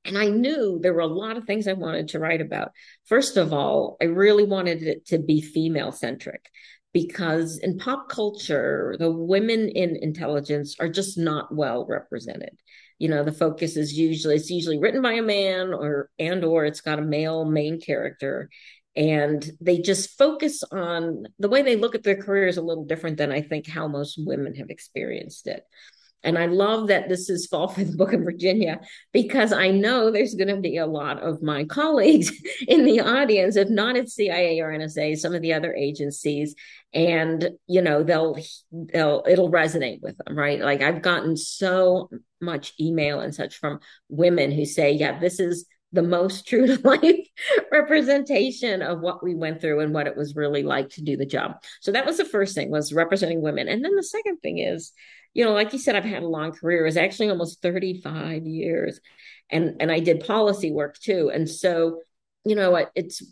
And 0.06 0.18
I 0.18 0.28
knew 0.28 0.80
there 0.82 0.94
were 0.94 1.02
a 1.02 1.08
lot 1.08 1.38
of 1.38 1.46
things 1.46 1.68
I 1.68 1.74
wanted 1.74 2.10
to 2.10 2.20
write 2.20 2.42
about. 2.42 2.72
First 3.06 3.38
of 3.38 3.54
all, 3.54 3.98
I 4.02 4.06
really 4.06 4.46
wanted 4.46 4.82
it 4.84 5.06
to 5.08 5.20
be 5.20 5.42
female 5.42 5.92
centric 5.92 6.50
because 6.94 7.60
in 7.60 7.78
pop 7.78 8.10
culture, 8.10 8.96
the 8.98 9.12
women 9.12 9.70
in 9.70 9.96
intelligence 9.98 10.76
are 10.80 10.90
just 10.90 11.18
not 11.18 11.54
well 11.54 11.86
represented. 11.88 12.58
You 12.98 13.10
know, 13.10 13.24
the 13.24 13.32
focus 13.32 13.78
is 13.78 13.94
usually 13.94 14.36
it's 14.36 14.50
usually 14.50 14.80
written 14.80 15.02
by 15.02 15.14
a 15.14 15.22
man 15.22 15.74
or 15.74 16.10
and 16.18 16.44
or 16.44 16.66
it's 16.66 16.82
got 16.82 17.00
a 17.00 17.04
male 17.04 17.46
main 17.46 17.80
character 17.80 18.50
and 18.96 19.50
they 19.62 19.80
just 19.80 20.18
focus 20.18 20.64
on 20.72 21.26
the 21.38 21.48
way 21.48 21.62
they 21.62 21.76
look 21.76 21.96
at 21.96 22.04
their 22.04 22.22
careers 22.22 22.58
a 22.58 22.62
little 22.62 22.86
different 22.86 23.18
than 23.18 23.32
I 23.32 23.42
think 23.42 23.68
how 23.68 23.88
most 23.88 24.20
women 24.22 24.56
have 24.56 24.70
experienced 24.70 25.48
it. 25.48 25.64
And 26.24 26.38
I 26.38 26.48
love 26.48 26.88
that 26.88 27.08
this 27.08 27.30
is 27.30 27.48
Fall 27.48 27.68
for 27.68 27.84
the 27.84 27.96
Book 27.96 28.14
of 28.14 28.22
Virginia 28.22 28.82
because 29.14 29.54
I 29.54 29.70
know 29.70 30.12
there's 30.12 30.36
going 30.36 30.54
to 30.54 30.62
be 30.62 30.78
a 30.78 30.86
lot 30.86 31.22
of 31.22 31.42
my 31.42 31.64
colleagues 31.64 32.32
in 32.68 32.86
the 32.86 33.00
audience, 33.02 33.56
if 33.56 33.70
not 33.70 33.96
at 33.96 34.10
CIA 34.10 34.60
or 34.60 34.72
NSA, 34.72 35.18
some 35.18 35.34
of 35.34 35.42
the 35.42 35.54
other 35.54 35.74
agencies, 35.74 36.56
and 36.94 37.52
you 37.68 37.82
know 37.82 38.04
they'll 38.04 38.38
they'll 38.72 39.24
it'll 39.28 39.52
resonate 39.52 40.02
with 40.02 40.18
them, 40.18 40.38
right? 40.38 40.60
Like 40.60 40.82
I've 40.82 41.02
gotten 41.02 41.38
so 41.38 42.10
much 42.42 42.74
email 42.80 43.22
and 43.22 43.34
such 43.34 43.58
from 43.58 43.80
women 44.10 44.52
who 44.52 44.66
say, 44.66 44.92
"Yeah, 44.92 45.20
this 45.20 45.40
is." 45.40 45.66
The 45.92 46.04
most 46.04 46.48
true 46.48 46.68
to 46.76 46.88
life 46.88 47.28
representation 47.72 48.82
of 48.82 49.02
what 49.02 49.24
we 49.24 49.36
went 49.36 49.62
through 49.62 49.80
and 49.80 49.94
what 49.94 50.08
it 50.08 50.16
was 50.16 50.36
really 50.36 50.64
like 50.64 50.90
to 50.90 51.02
do 51.02 51.18
the 51.18 51.26
job. 51.26 51.62
So 51.82 51.92
that 51.92 52.06
was 52.06 52.18
the 52.18 52.26
first 52.26 52.56
thing 52.56 52.70
was 52.70 52.94
representing 52.94 53.42
women. 53.42 53.68
And 53.68 53.84
then 53.84 53.96
the 53.96 54.04
second 54.04 54.38
thing 54.38 54.60
is 54.60 54.92
you 55.34 55.46
know, 55.46 55.54
like 55.54 55.74
you 55.74 55.80
said, 55.80 55.96
I've 55.96 56.04
had 56.04 56.24
a 56.24 56.28
long 56.28 56.52
career. 56.52 56.86
It's 56.86 56.98
actually 56.98 57.30
almost 57.30 57.62
35 57.62 58.46
years. 58.46 59.00
And 59.50 59.78
and 59.80 59.92
I 59.92 60.00
did 60.00 60.26
policy 60.26 60.72
work 60.72 60.98
too. 60.98 61.32
And 61.34 61.50
so, 61.50 62.02
you 62.46 62.56
know, 62.56 62.88
it's 62.96 63.24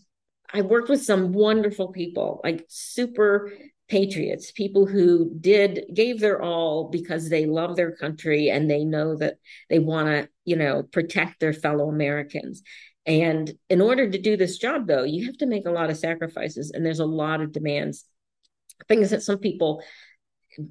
I 0.54 0.62
worked 0.62 0.89
with 0.89 1.04
some 1.04 1.34
wonderful 1.34 1.89
people, 1.89 2.41
like 2.43 2.65
super 2.70 3.52
patriots, 3.88 4.52
people 4.52 4.86
who 4.86 5.32
did 5.39 5.86
gave 5.93 6.19
their 6.19 6.41
all 6.41 6.89
because 6.89 7.30
they 7.30 7.45
love 7.45 7.76
their 7.76 7.95
country 7.95 8.50
and 8.50 8.69
they 8.69 8.84
know 8.84 9.15
that 9.15 9.36
they 9.69 9.80
want 9.80 10.08
to, 10.08 10.30
you 10.45 10.56
know, 10.56 10.84
protect 10.84 11.39
their 11.39 11.54
fellow 11.54 11.89
Americans. 11.89 12.63
And 13.06 13.52
in 13.69 13.80
order 13.80 14.10
to 14.10 14.17
do 14.21 14.36
this 14.36 14.58
job, 14.58 14.88
though, 14.88 15.04
you 15.04 15.26
have 15.28 15.38
to 15.38 15.45
make 15.45 15.65
a 15.65 15.71
lot 15.71 15.89
of 15.89 15.97
sacrifices 15.97 16.71
and 16.71 16.86
there's 16.86 17.00
a 17.00 17.06
lot 17.06 17.39
of 17.39 17.54
demands, 17.54 18.04
things 18.89 19.12
that 19.12 19.23
some 19.23 19.38
people 19.38 19.82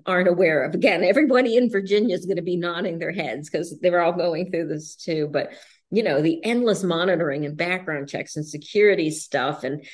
aren't 0.05 0.29
aware 0.29 0.65
of. 0.65 0.75
Again, 0.75 1.03
everybody 1.03 1.57
in 1.57 1.71
Virginia 1.71 2.15
is 2.15 2.27
going 2.27 2.37
to 2.37 2.43
be 2.43 2.57
nodding 2.57 2.99
their 2.99 3.13
heads 3.13 3.49
because 3.49 3.79
they're 3.81 4.03
all 4.03 4.13
going 4.13 4.51
through 4.51 4.69
this 4.69 4.97
too. 4.97 5.29
But 5.33 5.53
you 5.91 6.03
know, 6.03 6.21
the 6.21 6.45
endless 6.45 6.83
monitoring 6.83 7.45
and 7.45 7.57
background 7.57 8.09
checks 8.09 8.37
and 8.37 8.47
security 8.47 9.11
stuff 9.11 9.65
and 9.65 9.85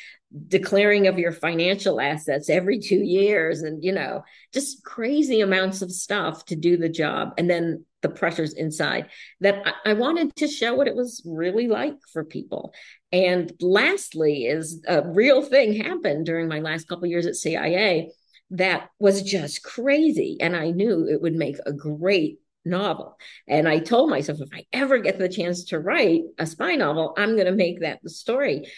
declaring 0.49 1.07
of 1.07 1.19
your 1.19 1.33
financial 1.33 2.01
assets 2.01 2.49
every 2.49 2.79
two 2.79 3.03
years 3.03 3.61
and 3.61 3.85
you 3.85 3.93
know 3.93 4.25
just 4.55 4.83
crazy 4.83 5.43
amounts 5.43 5.83
of 5.83 5.93
stuff 5.93 6.45
to 6.47 6.57
do 6.57 6.79
the 6.79 6.89
job 6.89 7.35
and 7.37 7.51
then 7.51 7.85
the 8.01 8.09
pressures 8.09 8.55
inside 8.55 9.11
that 9.41 9.63
I, 9.67 9.91
I 9.91 9.93
wanted 9.93 10.35
to 10.37 10.49
show 10.49 10.75
what 10.75 10.89
it 10.89 10.97
was 10.97 11.23
really 11.27 11.69
like 11.69 11.97
for 12.15 12.25
people 12.25 12.73
and 13.13 13.53
lastly 13.61 14.47
is 14.47 14.83
a 14.89 15.07
real 15.07 15.43
thing 15.43 15.75
happened 15.75 16.25
during 16.25 16.49
my 16.49 16.61
last 16.61 16.89
couple 16.89 17.07
years 17.07 17.27
at 17.27 17.37
cia 17.37 18.11
that 18.53 18.91
was 18.99 19.23
just 19.23 19.63
crazy. 19.63 20.37
And 20.41 20.55
I 20.55 20.71
knew 20.71 21.09
it 21.09 21.21
would 21.23 21.35
make 21.35 21.57
a 21.65 21.73
great 21.73 22.39
novel. 22.65 23.17
And 23.49 23.69
I 23.69 23.79
told 23.79 24.11
myself, 24.11 24.41
if 24.41 24.49
I 24.53 24.65
ever 24.73 24.99
get 24.99 25.19
the 25.19 25.29
chance 25.29 25.65
to 25.67 25.79
write 25.79 26.23
a 26.39 26.47
spy 26.47 26.75
novel, 26.75 27.15
I'm 27.17 27.35
going 27.35 27.47
to 27.47 27.53
make 27.53 27.81
that 27.81 28.01
the 28.03 28.11
story. 28.11 28.71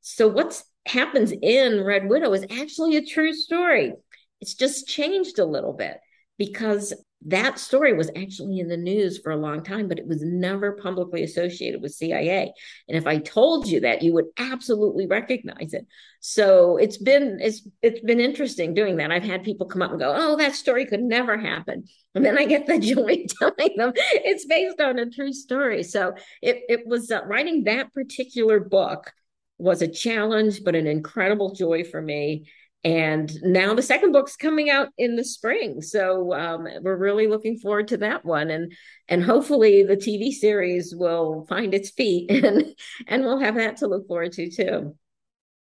So 0.00 0.28
what's 0.28 0.64
happens 0.86 1.32
in 1.32 1.84
Red 1.84 2.08
Widow 2.08 2.32
is 2.32 2.46
actually 2.50 2.96
a 2.96 3.04
true 3.04 3.32
story. 3.32 3.92
It's 4.40 4.54
just 4.54 4.88
changed 4.88 5.38
a 5.38 5.44
little 5.44 5.72
bit 5.72 5.98
because 6.38 6.94
that 7.26 7.58
story 7.58 7.94
was 7.94 8.10
actually 8.14 8.60
in 8.60 8.68
the 8.68 8.76
news 8.76 9.18
for 9.18 9.32
a 9.32 9.36
long 9.36 9.64
time, 9.64 9.88
but 9.88 9.98
it 9.98 10.06
was 10.06 10.22
never 10.22 10.72
publicly 10.72 11.24
associated 11.24 11.82
with 11.82 11.92
CIA. 11.92 12.52
And 12.88 12.96
if 12.96 13.08
I 13.08 13.18
told 13.18 13.66
you 13.66 13.80
that, 13.80 14.02
you 14.02 14.14
would 14.14 14.26
absolutely 14.38 15.08
recognize 15.08 15.74
it. 15.74 15.84
So 16.20 16.76
it's 16.76 16.96
been 16.96 17.38
it's 17.40 17.66
it's 17.82 18.00
been 18.00 18.20
interesting 18.20 18.72
doing 18.72 18.96
that. 18.96 19.10
I've 19.10 19.24
had 19.24 19.42
people 19.42 19.66
come 19.66 19.82
up 19.82 19.90
and 19.90 19.98
go, 19.98 20.14
"Oh, 20.16 20.36
that 20.36 20.54
story 20.54 20.86
could 20.86 21.02
never 21.02 21.36
happen," 21.36 21.84
and 22.14 22.24
then 22.24 22.38
I 22.38 22.44
get 22.44 22.66
the 22.66 22.78
joy 22.94 23.26
telling 23.38 23.76
them 23.76 23.92
it's 23.96 24.46
based 24.46 24.80
on 24.80 24.98
a 24.98 25.10
true 25.10 25.32
story. 25.32 25.82
So 25.82 26.14
it 26.40 26.62
it 26.68 26.86
was 26.86 27.10
uh, 27.10 27.22
writing 27.26 27.64
that 27.64 27.92
particular 27.92 28.60
book 28.60 29.12
was 29.58 29.82
a 29.82 29.88
challenge, 29.88 30.62
but 30.64 30.76
an 30.76 30.86
incredible 30.86 31.52
joy 31.52 31.82
for 31.82 32.00
me 32.00 32.46
and 32.84 33.30
now 33.42 33.74
the 33.74 33.82
second 33.82 34.12
book's 34.12 34.36
coming 34.36 34.70
out 34.70 34.88
in 34.96 35.16
the 35.16 35.24
spring. 35.24 35.82
So 35.82 36.32
um, 36.32 36.66
we're 36.80 36.96
really 36.96 37.26
looking 37.26 37.58
forward 37.58 37.88
to 37.88 37.96
that 37.98 38.24
one. 38.24 38.50
And 38.50 38.72
and 39.08 39.22
hopefully 39.22 39.82
the 39.82 39.96
tv 39.96 40.30
series 40.32 40.94
will 40.94 41.44
find 41.48 41.74
its 41.74 41.90
feet 41.90 42.30
and 42.44 42.74
and 43.06 43.24
we'll 43.24 43.40
have 43.40 43.56
that 43.56 43.78
to 43.78 43.88
look 43.88 44.06
forward 44.06 44.32
to 44.32 44.50
too. 44.50 44.96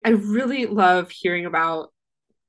I 0.04 0.10
really 0.10 0.66
love 0.66 1.10
hearing 1.10 1.46
about 1.46 1.92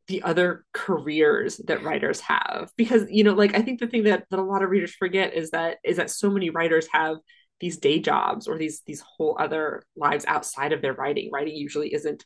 the 0.07 0.23
other 0.23 0.65
careers 0.73 1.57
that 1.67 1.83
writers 1.83 2.19
have 2.19 2.71
because 2.75 3.03
you 3.09 3.23
know 3.23 3.33
like 3.33 3.55
i 3.55 3.61
think 3.61 3.79
the 3.79 3.87
thing 3.87 4.03
that, 4.03 4.25
that 4.29 4.39
a 4.39 4.43
lot 4.43 4.61
of 4.61 4.69
readers 4.69 4.93
forget 4.93 5.33
is 5.33 5.51
that 5.51 5.77
is 5.85 5.97
that 5.97 6.09
so 6.09 6.29
many 6.29 6.49
writers 6.49 6.85
have 6.91 7.17
these 7.61 7.77
day 7.77 7.99
jobs 7.99 8.47
or 8.47 8.57
these 8.57 8.81
these 8.85 9.01
whole 9.01 9.37
other 9.39 9.83
lives 9.95 10.25
outside 10.27 10.73
of 10.73 10.81
their 10.81 10.93
writing. 10.93 11.29
Writing 11.31 11.55
usually 11.55 11.93
isn't 11.93 12.25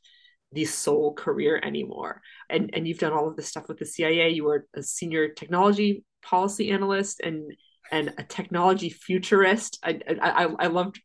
the 0.56 0.65
sole 0.65 1.13
career 1.13 1.60
anymore. 1.63 2.22
And 2.50 2.72
and 2.74 2.88
you've 2.88 3.00
done 3.00 3.13
all 3.13 3.28
of 3.28 3.36
this 3.36 3.48
stuff 3.48 3.68
with 3.68 3.78
the 3.78 3.86
CIA. 3.86 4.32
You 4.32 4.46
were 4.46 4.65
a 4.74 4.82
senior 4.82 5.30
technology 5.30 6.04
policy 6.24 6.72
analyst 6.72 7.20
and 7.20 7.54
and 7.91 8.13
a 8.18 8.24
technology 8.24 8.89
futurist. 8.89 9.80
I 9.84 10.00
I, 10.22 10.48
I 10.60 10.68
loved 10.68 11.00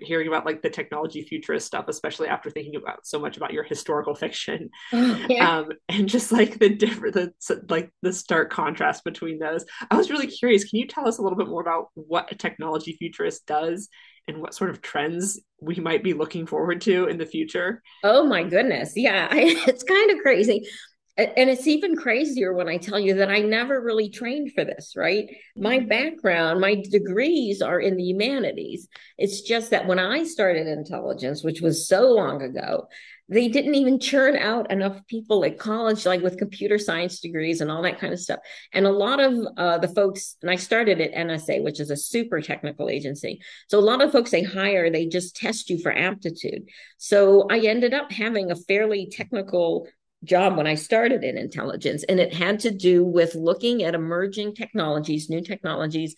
hearing 0.00 0.28
about 0.28 0.46
like 0.46 0.62
the 0.62 0.70
technology 0.70 1.22
futurist 1.22 1.66
stuff, 1.66 1.86
especially 1.88 2.28
after 2.28 2.48
thinking 2.48 2.76
about 2.76 3.06
so 3.06 3.18
much 3.18 3.36
about 3.36 3.52
your 3.52 3.64
historical 3.64 4.14
fiction, 4.14 4.70
yeah. 4.92 5.58
um, 5.58 5.72
and 5.88 6.08
just 6.08 6.30
like 6.30 6.58
the 6.58 6.68
different, 6.68 7.14
the 7.14 7.32
like 7.68 7.90
the 8.02 8.12
stark 8.12 8.50
contrast 8.50 9.02
between 9.04 9.38
those. 9.38 9.64
I 9.90 9.96
was 9.96 10.10
really 10.10 10.28
curious. 10.28 10.64
Can 10.64 10.78
you 10.78 10.86
tell 10.86 11.08
us 11.08 11.18
a 11.18 11.22
little 11.22 11.38
bit 11.38 11.48
more 11.48 11.60
about 11.60 11.88
what 11.94 12.30
a 12.30 12.36
technology 12.36 12.96
futurist 12.98 13.46
does 13.46 13.88
and 14.28 14.40
what 14.40 14.54
sort 14.54 14.70
of 14.70 14.80
trends 14.82 15.40
we 15.60 15.76
might 15.76 16.02
be 16.02 16.12
looking 16.12 16.46
forward 16.46 16.80
to 16.82 17.06
in 17.06 17.18
the 17.18 17.26
future? 17.26 17.82
Oh 18.02 18.24
my 18.24 18.42
goodness. 18.44 18.92
Yeah, 18.96 19.28
I, 19.30 19.62
it's 19.66 19.82
kind 19.82 20.10
of 20.10 20.18
crazy. 20.18 20.66
And 21.16 21.48
it's 21.48 21.68
even 21.68 21.94
crazier 21.94 22.54
when 22.54 22.66
I 22.66 22.76
tell 22.76 22.98
you 22.98 23.14
that 23.14 23.30
I 23.30 23.38
never 23.38 23.80
really 23.80 24.10
trained 24.10 24.50
for 24.52 24.64
this, 24.64 24.94
right? 24.96 25.28
My 25.56 25.78
mm-hmm. 25.78 25.86
background, 25.86 26.60
my 26.60 26.82
degrees 26.90 27.62
are 27.62 27.78
in 27.78 27.96
the 27.96 28.02
humanities. 28.02 28.88
It's 29.16 29.42
just 29.42 29.70
that 29.70 29.86
when 29.86 30.00
I 30.00 30.24
started 30.24 30.66
intelligence, 30.66 31.44
which 31.44 31.60
was 31.60 31.86
so 31.86 32.10
long 32.10 32.42
ago, 32.42 32.88
they 33.28 33.48
didn't 33.48 33.74
even 33.74 33.98
churn 33.98 34.36
out 34.36 34.70
enough 34.70 35.00
people 35.06 35.44
at 35.44 35.58
college, 35.58 36.04
like 36.04 36.20
with 36.20 36.36
computer 36.36 36.78
science 36.78 37.20
degrees 37.20 37.60
and 37.60 37.70
all 37.70 37.82
that 37.82 37.98
kind 37.98 38.12
of 38.12 38.20
stuff. 38.20 38.40
And 38.72 38.86
a 38.86 38.92
lot 38.92 39.18
of 39.18 39.34
uh, 39.56 39.78
the 39.78 39.88
folks, 39.88 40.36
and 40.42 40.50
I 40.50 40.56
started 40.56 41.00
at 41.00 41.14
NSA, 41.14 41.62
which 41.62 41.80
is 41.80 41.90
a 41.90 41.96
super 41.96 42.42
technical 42.42 42.90
agency. 42.90 43.40
So 43.68 43.78
a 43.78 43.80
lot 43.80 44.02
of 44.02 44.12
folks 44.12 44.30
they 44.30 44.42
hire, 44.42 44.90
they 44.90 45.06
just 45.06 45.36
test 45.36 45.70
you 45.70 45.78
for 45.78 45.90
aptitude. 45.90 46.68
So 46.98 47.46
I 47.50 47.60
ended 47.60 47.94
up 47.94 48.12
having 48.12 48.50
a 48.50 48.56
fairly 48.56 49.08
technical 49.10 49.88
job 50.22 50.56
when 50.56 50.66
I 50.66 50.74
started 50.74 51.24
in 51.24 51.38
intelligence, 51.38 52.04
and 52.04 52.20
it 52.20 52.34
had 52.34 52.60
to 52.60 52.70
do 52.70 53.04
with 53.04 53.34
looking 53.34 53.82
at 53.84 53.94
emerging 53.94 54.54
technologies, 54.54 55.30
new 55.30 55.42
technologies, 55.42 56.14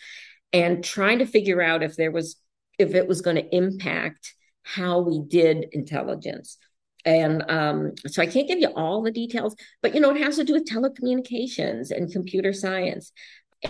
and 0.52 0.82
trying 0.82 1.20
to 1.20 1.26
figure 1.26 1.62
out 1.62 1.82
if 1.82 1.96
there 1.96 2.10
was 2.10 2.36
if 2.78 2.94
it 2.94 3.08
was 3.08 3.22
going 3.22 3.36
to 3.36 3.56
impact 3.56 4.34
how 4.62 4.98
we 5.00 5.20
did 5.20 5.66
intelligence. 5.72 6.58
And 7.06 7.48
um, 7.48 7.92
so 8.08 8.20
I 8.20 8.26
can't 8.26 8.48
give 8.48 8.58
you 8.58 8.68
all 8.74 9.00
the 9.00 9.12
details, 9.12 9.54
but 9.80 9.94
you 9.94 10.00
know, 10.00 10.10
it 10.10 10.20
has 10.20 10.36
to 10.36 10.44
do 10.44 10.52
with 10.52 10.68
telecommunications 10.68 11.92
and 11.92 12.12
computer 12.12 12.52
science. 12.52 13.12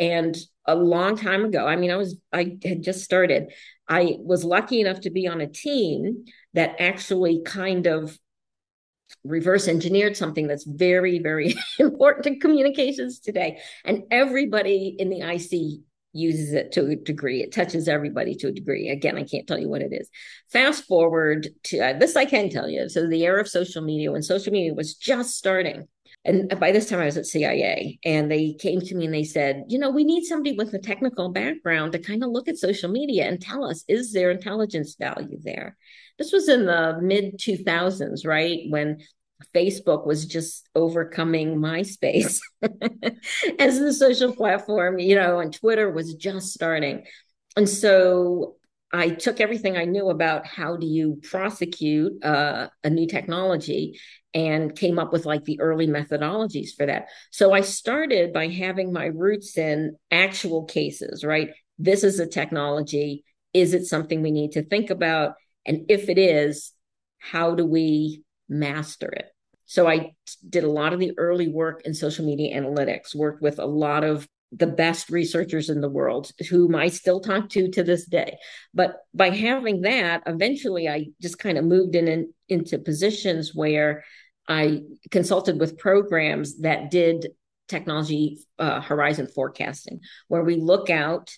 And 0.01 0.37
a 0.67 0.75
long 0.75 1.17
time 1.17 1.45
ago, 1.45 1.67
I 1.67 1.77
mean, 1.77 1.91
I 1.91 1.97
was, 1.97 2.17
I 2.33 2.57
had 2.65 2.83
just 2.83 3.05
started. 3.05 3.53
I 3.89 4.17
was 4.19 4.43
lucky 4.43 4.81
enough 4.81 5.03
to 5.03 5.11
be 5.11 5.29
on 5.29 5.41
a 5.41 5.47
team 5.47 6.25
that 6.55 6.77
actually 6.81 7.43
kind 7.45 7.87
of 7.87 8.19
reverse 9.23 9.69
engineered 9.69 10.17
something 10.17 10.47
that's 10.47 10.65
very, 10.65 11.19
very 11.19 11.55
important 11.79 12.25
to 12.25 12.39
communications 12.39 13.21
today. 13.21 13.61
And 13.85 14.05
everybody 14.11 14.97
in 14.99 15.11
the 15.11 15.21
IC 15.21 15.83
uses 16.17 16.53
it 16.53 16.73
to 16.73 16.87
a 16.87 16.97
degree. 16.97 17.43
It 17.43 17.53
touches 17.53 17.89
everybody 17.89 18.35
to 18.37 18.49
a 18.49 18.53
degree. 18.53 18.89
Again, 18.89 19.17
I 19.17 19.25
can't 19.25 19.47
tell 19.47 19.59
you 19.59 19.69
what 19.69 19.83
it 19.83 19.93
is. 19.93 20.09
Fast 20.51 20.85
forward 20.85 21.49
to 21.65 21.79
uh, 21.81 21.99
this, 21.99 22.17
I 22.17 22.25
can 22.25 22.51
tell 22.51 22.69
you. 22.69 22.89
So, 22.89 23.07
the 23.07 23.25
era 23.25 23.41
of 23.41 23.49
social 23.49 23.83
media, 23.83 24.13
when 24.13 24.23
social 24.23 24.53
media 24.53 24.75
was 24.75 24.95
just 24.95 25.37
starting, 25.37 25.89
and 26.27 26.59
by 26.59 26.73
this 26.73 26.89
time 26.89 26.99
I 26.99 27.05
was 27.05 27.17
at 27.17 27.27
CIA, 27.27 27.99
and 28.05 28.31
they 28.31 28.55
came 28.55 28.81
to 28.81 28.95
me 28.97 29.05
and 29.05 29.15
they 29.15 29.23
said, 29.23 29.65
you 29.69 29.79
know, 29.79 29.91
we 29.91 30.03
need 30.03 30.25
somebody 30.25 30.57
with 30.57 30.75
a 30.75 30.79
technical 30.79 31.29
background 31.29 31.93
to 31.93 32.01
kind 32.01 32.25
of 32.25 32.31
look 32.31 32.49
at 32.49 32.59
social 32.59 32.91
media 32.91 33.29
and 33.29 33.41
tell 33.41 33.65
us, 33.65 33.85
is 33.87 34.13
there 34.13 34.33
intelligence 34.33 34.97
value 34.99 35.39
there? 35.43 35.77
This 36.19 36.33
was 36.33 36.49
in 36.49 36.67
the 36.67 36.99
mid 37.01 37.39
2000s, 37.39 38.27
right? 38.27 38.61
When 38.69 38.99
Facebook 39.55 40.07
was 40.07 40.27
just 40.27 40.69
overcoming 40.75 41.57
MySpace 41.57 42.41
as 43.59 43.79
the 43.79 43.93
social 43.93 44.35
platform, 44.35 44.99
you 44.99 45.15
know, 45.15 45.41
and 45.41 45.53
Twitter 45.53 45.91
was 45.91 46.15
just 46.15 46.53
starting. 46.53 47.05
And 47.57 47.69
so 47.69 48.57
I 48.93 49.11
took 49.11 49.41
everything 49.41 49.77
I 49.77 49.85
knew 49.85 50.09
about 50.09 50.47
how 50.47 50.77
do 50.77 50.87
you 50.87 51.21
prosecute 51.23 52.25
uh, 52.25 52.69
a 52.85 52.91
new 52.91 53.07
technology 53.07 53.99
and 54.33 54.77
came 54.77 54.99
up 54.99 55.13
with 55.13 55.27
like 55.27 55.45
the 55.45 55.61
early 55.61 55.87
methodologies 55.87 56.71
for 56.77 56.87
that. 56.87 57.09
So 57.31 57.53
I 57.53 57.63
started 57.63 58.33
by 58.33 58.49
having 58.49 58.93
my 58.93 59.07
roots 59.07 59.59
in 59.59 59.97
actual 60.11 60.65
cases, 60.65 61.25
right? 61.25 61.51
This 61.79 62.05
is 62.05 62.21
a 62.21 62.27
technology. 62.27 63.25
Is 63.53 63.75
it 63.75 63.87
something 63.87 64.23
we 64.23 64.31
need 64.31 64.53
to 64.53 64.63
think 64.63 64.91
about? 64.91 65.35
And 65.67 65.87
if 65.89 66.09
it 66.09 66.19
is, 66.19 66.73
how 67.19 67.55
do 67.55 67.67
we 67.67 68.23
master 68.49 69.09
it? 69.09 69.27
So 69.65 69.89
I 69.89 70.13
did 70.49 70.65
a 70.65 70.71
lot 70.71 70.93
of 70.93 71.01
the 71.01 71.13
early 71.19 71.49
work 71.49 71.83
in 71.85 71.93
social 71.93 72.25
media 72.25 72.59
analytics, 72.61 73.15
worked 73.15 73.43
with 73.43 73.59
a 73.59 73.67
lot 73.67 74.05
of 74.05 74.29
the 74.53 74.67
best 74.67 75.11
researchers 75.11 75.69
in 75.71 75.81
the 75.81 75.89
world, 75.89 76.31
whom 76.49 76.77
I 76.77 76.89
still 76.89 77.21
talk 77.21 77.49
to 77.51 77.69
to 77.73 77.83
this 77.83 78.07
day. 78.07 78.39
But 78.73 78.97
by 79.13 79.31
having 79.31 79.83
that, 79.83 80.23
eventually 80.27 80.89
I 80.89 81.09
just 81.21 81.39
kind 81.39 81.59
of 81.59 81.65
moved 81.65 81.97
in, 81.97 82.07
in 82.07 82.33
into 82.49 82.79
positions 82.79 83.55
where 83.55 84.05
I 84.49 84.83
consulted 85.11 85.59
with 85.59 85.79
programs 85.79 86.61
that 86.61 86.93
did 86.93 87.27
technology 87.69 88.39
uh, 88.61 88.81
horizon 88.81 89.27
forecasting, 89.27 90.01
where 90.29 90.45
we 90.45 90.57
look 90.57 90.91
out 90.91 91.33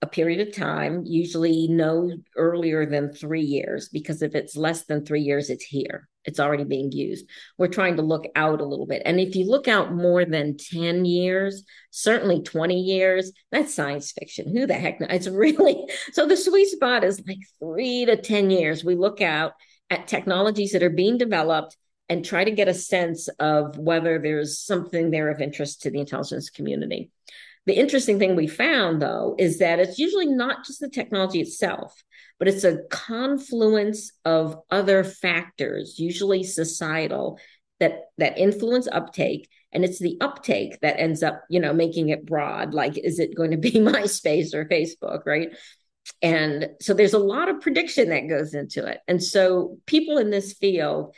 a 0.00 0.06
period 0.06 0.46
of 0.46 0.54
time, 0.54 1.02
usually 1.04 1.68
no 1.68 2.10
earlier 2.36 2.86
than 2.86 3.12
three 3.12 3.42
years, 3.42 3.90
because 3.90 4.22
if 4.22 4.34
it's 4.34 4.56
less 4.56 4.86
than 4.86 5.04
three 5.04 5.20
years, 5.20 5.50
it's 5.50 5.64
here. 5.64 6.08
It's 6.24 6.40
already 6.40 6.64
being 6.64 6.92
used. 6.92 7.26
We're 7.58 7.68
trying 7.68 7.96
to 7.96 8.02
look 8.02 8.24
out 8.34 8.60
a 8.60 8.64
little 8.64 8.86
bit. 8.86 9.02
And 9.04 9.20
if 9.20 9.36
you 9.36 9.46
look 9.46 9.68
out 9.68 9.94
more 9.94 10.24
than 10.24 10.56
10 10.56 11.04
years, 11.04 11.64
certainly 11.90 12.42
20 12.42 12.80
years, 12.80 13.32
that's 13.50 13.74
science 13.74 14.12
fiction. 14.12 14.54
Who 14.56 14.66
the 14.66 14.74
heck? 14.74 14.98
It's 15.00 15.28
really 15.28 15.84
so 16.12 16.26
the 16.26 16.36
sweet 16.36 16.68
spot 16.68 17.04
is 17.04 17.22
like 17.26 17.38
three 17.60 18.04
to 18.06 18.16
10 18.16 18.50
years. 18.50 18.84
We 18.84 18.94
look 18.94 19.20
out 19.20 19.52
at 19.90 20.08
technologies 20.08 20.72
that 20.72 20.82
are 20.82 20.90
being 20.90 21.18
developed 21.18 21.76
and 22.08 22.24
try 22.24 22.44
to 22.44 22.50
get 22.50 22.68
a 22.68 22.74
sense 22.74 23.28
of 23.38 23.78
whether 23.78 24.18
there's 24.18 24.58
something 24.58 25.10
there 25.10 25.30
of 25.30 25.40
interest 25.40 25.82
to 25.82 25.90
the 25.90 26.00
intelligence 26.00 26.50
community. 26.50 27.10
The 27.66 27.74
interesting 27.78 28.18
thing 28.18 28.36
we 28.36 28.46
found, 28.46 29.00
though, 29.00 29.34
is 29.38 29.58
that 29.58 29.78
it's 29.80 29.98
usually 29.98 30.26
not 30.26 30.66
just 30.66 30.80
the 30.80 30.88
technology 30.88 31.40
itself, 31.40 32.02
but 32.38 32.48
it's 32.48 32.64
a 32.64 32.80
confluence 32.90 34.12
of 34.24 34.58
other 34.70 35.02
factors, 35.02 35.98
usually 35.98 36.42
societal, 36.42 37.38
that 37.80 38.10
that 38.18 38.38
influence 38.38 38.86
uptake. 38.90 39.48
And 39.72 39.84
it's 39.84 39.98
the 39.98 40.18
uptake 40.20 40.78
that 40.82 41.00
ends 41.00 41.22
up 41.22 41.42
you 41.48 41.58
know 41.58 41.72
making 41.72 42.10
it 42.10 42.24
broad 42.24 42.74
like 42.74 42.96
is 42.96 43.18
it 43.18 43.34
going 43.34 43.50
to 43.50 43.56
be 43.56 43.72
myspace 43.72 44.54
or 44.54 44.66
facebook 44.66 45.26
right? 45.26 45.48
And 46.22 46.70
so 46.80 46.94
there's 46.94 47.14
a 47.14 47.18
lot 47.18 47.48
of 47.48 47.60
prediction 47.60 48.10
that 48.10 48.28
goes 48.28 48.54
into 48.54 48.86
it. 48.86 49.00
And 49.08 49.22
so 49.22 49.78
people 49.86 50.18
in 50.18 50.30
this 50.30 50.52
field 50.52 51.14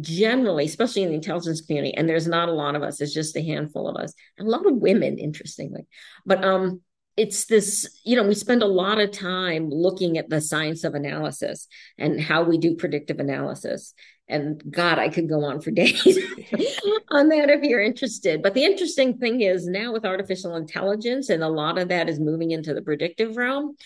generally, 0.00 0.64
especially 0.64 1.02
in 1.02 1.08
the 1.08 1.14
intelligence 1.14 1.60
community, 1.60 1.94
and 1.94 2.08
there's 2.08 2.26
not 2.26 2.48
a 2.48 2.52
lot 2.52 2.74
of 2.74 2.82
us, 2.82 3.00
it's 3.00 3.14
just 3.14 3.36
a 3.36 3.42
handful 3.42 3.88
of 3.88 3.96
us, 3.96 4.12
a 4.38 4.44
lot 4.44 4.66
of 4.66 4.76
women, 4.76 5.18
interestingly. 5.18 5.86
But 6.24 6.44
um, 6.44 6.80
it's 7.16 7.46
this, 7.46 8.00
you 8.04 8.16
know, 8.16 8.24
we 8.24 8.34
spend 8.34 8.62
a 8.62 8.66
lot 8.66 9.00
of 9.00 9.10
time 9.10 9.70
looking 9.70 10.18
at 10.18 10.28
the 10.28 10.40
science 10.40 10.84
of 10.84 10.94
analysis 10.94 11.66
and 11.98 12.20
how 12.20 12.42
we 12.42 12.58
do 12.58 12.76
predictive 12.76 13.18
analysis. 13.18 13.94
And 14.28 14.62
God, 14.70 14.98
I 14.98 15.08
could 15.08 15.28
go 15.28 15.44
on 15.44 15.60
for 15.60 15.70
days 15.72 16.04
on 17.10 17.28
that 17.28 17.48
if 17.48 17.62
you're 17.62 17.80
interested. 17.80 18.42
But 18.42 18.54
the 18.54 18.64
interesting 18.64 19.18
thing 19.18 19.40
is 19.40 19.66
now 19.66 19.92
with 19.92 20.04
artificial 20.04 20.56
intelligence, 20.56 21.30
and 21.30 21.42
a 21.42 21.48
lot 21.48 21.78
of 21.78 21.88
that 21.88 22.08
is 22.08 22.20
moving 22.20 22.50
into 22.50 22.74
the 22.74 22.82
predictive 22.82 23.36
realm, 23.36 23.76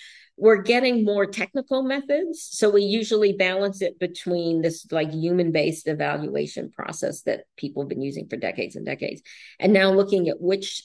we're 0.41 0.63
getting 0.63 1.05
more 1.05 1.27
technical 1.27 1.83
methods. 1.83 2.49
So 2.51 2.71
we 2.71 2.83
usually 2.83 3.35
balance 3.35 3.83
it 3.83 3.99
between 3.99 4.63
this 4.63 4.87
like 4.91 5.13
human 5.13 5.53
based 5.53 5.87
evaluation 5.87 6.71
process 6.71 7.23
that 7.23 7.45
people 7.59 7.83
have 7.83 7.91
been 7.91 8.01
using 8.01 8.27
for 8.27 8.37
decades 8.37 8.75
and 8.75 8.87
decades. 8.87 9.21
And 9.59 9.75
now 9.75 9.93
looking 9.93 10.31
at 10.31 10.41
which 10.41 10.83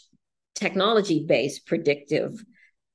technology 0.55 1.23
based 1.25 1.65
predictive 1.65 2.43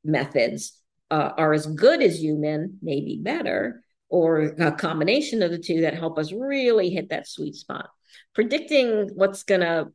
methods 0.05 0.79
uh, 1.11 1.31
are 1.38 1.55
as 1.55 1.66
good 1.66 2.03
as 2.03 2.20
human, 2.20 2.79
maybe 2.83 3.18
better, 3.23 3.83
or 4.11 4.55
a 4.59 4.70
combination 4.70 5.42
of 5.42 5.51
the 5.51 5.59
two 5.59 5.81
that 5.81 5.94
help 5.94 6.18
us 6.18 6.31
really 6.31 6.90
hit 6.90 7.09
that 7.09 7.27
sweet 7.27 7.55
spot. 7.55 7.88
Predicting 8.35 9.09
what's 9.14 9.44
going 9.44 9.62
to 9.62 9.88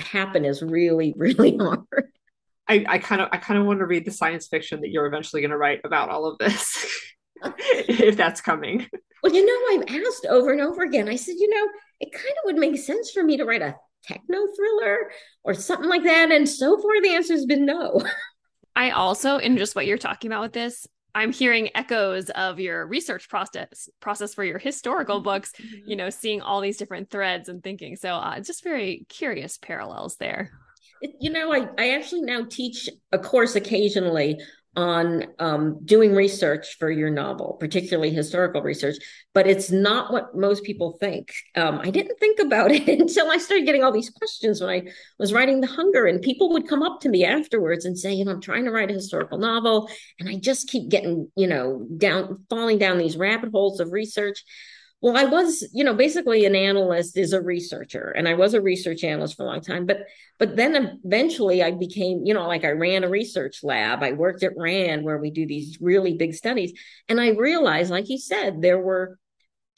happen 0.00 0.44
is 0.44 0.60
really, 0.60 1.14
really 1.16 1.56
hard. 1.56 2.12
I 2.68 2.98
kind 2.98 3.20
of 3.20 3.28
I 3.32 3.36
kind 3.36 3.60
of 3.60 3.66
want 3.66 3.80
to 3.80 3.86
read 3.86 4.04
the 4.04 4.10
science 4.10 4.46
fiction 4.48 4.80
that 4.80 4.90
you're 4.90 5.06
eventually 5.06 5.42
going 5.42 5.50
to 5.50 5.56
write 5.56 5.80
about 5.84 6.08
all 6.08 6.26
of 6.26 6.38
this, 6.38 6.86
if 7.68 8.16
that's 8.16 8.40
coming. 8.40 8.86
Well, 9.22 9.34
you 9.34 9.44
know, 9.44 9.84
I've 9.84 10.02
asked 10.06 10.26
over 10.26 10.52
and 10.52 10.60
over 10.60 10.82
again. 10.82 11.08
I 11.08 11.16
said, 11.16 11.36
you 11.38 11.48
know, 11.48 11.68
it 12.00 12.12
kind 12.12 12.34
of 12.38 12.44
would 12.46 12.56
make 12.56 12.78
sense 12.78 13.10
for 13.10 13.22
me 13.22 13.36
to 13.36 13.44
write 13.44 13.62
a 13.62 13.76
techno 14.06 14.46
thriller 14.54 15.10
or 15.44 15.54
something 15.54 15.88
like 15.88 16.04
that, 16.04 16.30
and 16.30 16.48
so 16.48 16.80
far 16.80 17.02
the 17.02 17.14
answer 17.14 17.34
has 17.34 17.46
been 17.46 17.66
no. 17.66 18.02
I 18.76 18.90
also, 18.90 19.36
in 19.36 19.56
just 19.56 19.76
what 19.76 19.86
you're 19.86 19.98
talking 19.98 20.30
about 20.30 20.42
with 20.42 20.52
this, 20.52 20.86
I'm 21.14 21.32
hearing 21.32 21.70
echoes 21.76 22.28
of 22.30 22.58
your 22.58 22.86
research 22.88 23.28
process 23.28 23.88
process 24.00 24.34
for 24.34 24.42
your 24.42 24.58
historical 24.58 25.20
books. 25.20 25.52
Mm-hmm. 25.52 25.90
You 25.90 25.96
know, 25.96 26.10
seeing 26.10 26.40
all 26.40 26.60
these 26.60 26.78
different 26.78 27.10
threads 27.10 27.48
and 27.48 27.62
thinking. 27.62 27.96
So, 27.96 28.14
uh, 28.14 28.40
just 28.40 28.64
very 28.64 29.06
curious 29.08 29.58
parallels 29.58 30.16
there 30.16 30.50
you 31.20 31.30
know, 31.30 31.52
I, 31.52 31.68
I 31.78 31.90
actually 31.90 32.22
now 32.22 32.46
teach 32.48 32.88
a 33.12 33.18
course 33.18 33.56
occasionally 33.56 34.38
on 34.76 35.24
um, 35.38 35.78
doing 35.84 36.14
research 36.14 36.78
for 36.78 36.90
your 36.90 37.10
novel, 37.10 37.56
particularly 37.60 38.10
historical 38.10 38.60
research, 38.60 38.96
but 39.32 39.46
it's 39.46 39.70
not 39.70 40.12
what 40.12 40.34
most 40.34 40.64
people 40.64 40.96
think. 41.00 41.32
Um, 41.54 41.78
I 41.80 41.90
didn't 41.90 42.18
think 42.18 42.40
about 42.40 42.72
it 42.72 42.88
until 42.88 43.30
I 43.30 43.36
started 43.36 43.66
getting 43.66 43.84
all 43.84 43.92
these 43.92 44.10
questions 44.10 44.60
when 44.60 44.70
I 44.70 44.82
was 45.18 45.32
writing 45.32 45.60
The 45.60 45.68
Hunger, 45.68 46.06
and 46.06 46.20
people 46.20 46.52
would 46.52 46.68
come 46.68 46.82
up 46.82 47.00
to 47.02 47.08
me 47.08 47.24
afterwards 47.24 47.84
and 47.84 47.98
say, 47.98 48.12
you 48.12 48.24
know, 48.24 48.32
I'm 48.32 48.40
trying 48.40 48.64
to 48.64 48.72
write 48.72 48.90
a 48.90 48.94
historical 48.94 49.38
novel, 49.38 49.88
and 50.18 50.28
I 50.28 50.36
just 50.36 50.68
keep 50.68 50.90
getting, 50.90 51.30
you 51.36 51.46
know, 51.46 51.86
down, 51.96 52.44
falling 52.50 52.78
down 52.78 52.98
these 52.98 53.16
rabbit 53.16 53.50
holes 53.50 53.80
of 53.80 53.92
research. 53.92 54.44
Well, 55.04 55.18
I 55.18 55.24
was, 55.24 55.62
you 55.74 55.84
know, 55.84 55.92
basically 55.92 56.46
an 56.46 56.56
analyst 56.56 57.18
is 57.18 57.34
a 57.34 57.42
researcher, 57.42 58.08
and 58.16 58.26
I 58.26 58.32
was 58.32 58.54
a 58.54 58.62
research 58.62 59.04
analyst 59.04 59.36
for 59.36 59.42
a 59.42 59.46
long 59.46 59.60
time. 59.60 59.84
But, 59.84 60.06
but 60.38 60.56
then 60.56 60.98
eventually 61.04 61.62
I 61.62 61.72
became, 61.72 62.22
you 62.24 62.32
know, 62.32 62.46
like 62.46 62.64
I 62.64 62.70
ran 62.70 63.04
a 63.04 63.10
research 63.10 63.62
lab. 63.62 64.02
I 64.02 64.12
worked 64.12 64.42
at 64.42 64.56
RAND 64.56 65.04
where 65.04 65.18
we 65.18 65.30
do 65.30 65.46
these 65.46 65.76
really 65.78 66.14
big 66.14 66.32
studies, 66.32 66.72
and 67.06 67.20
I 67.20 67.32
realized, 67.32 67.90
like 67.90 68.08
you 68.08 68.16
said, 68.16 68.62
there 68.62 68.80
were 68.80 69.18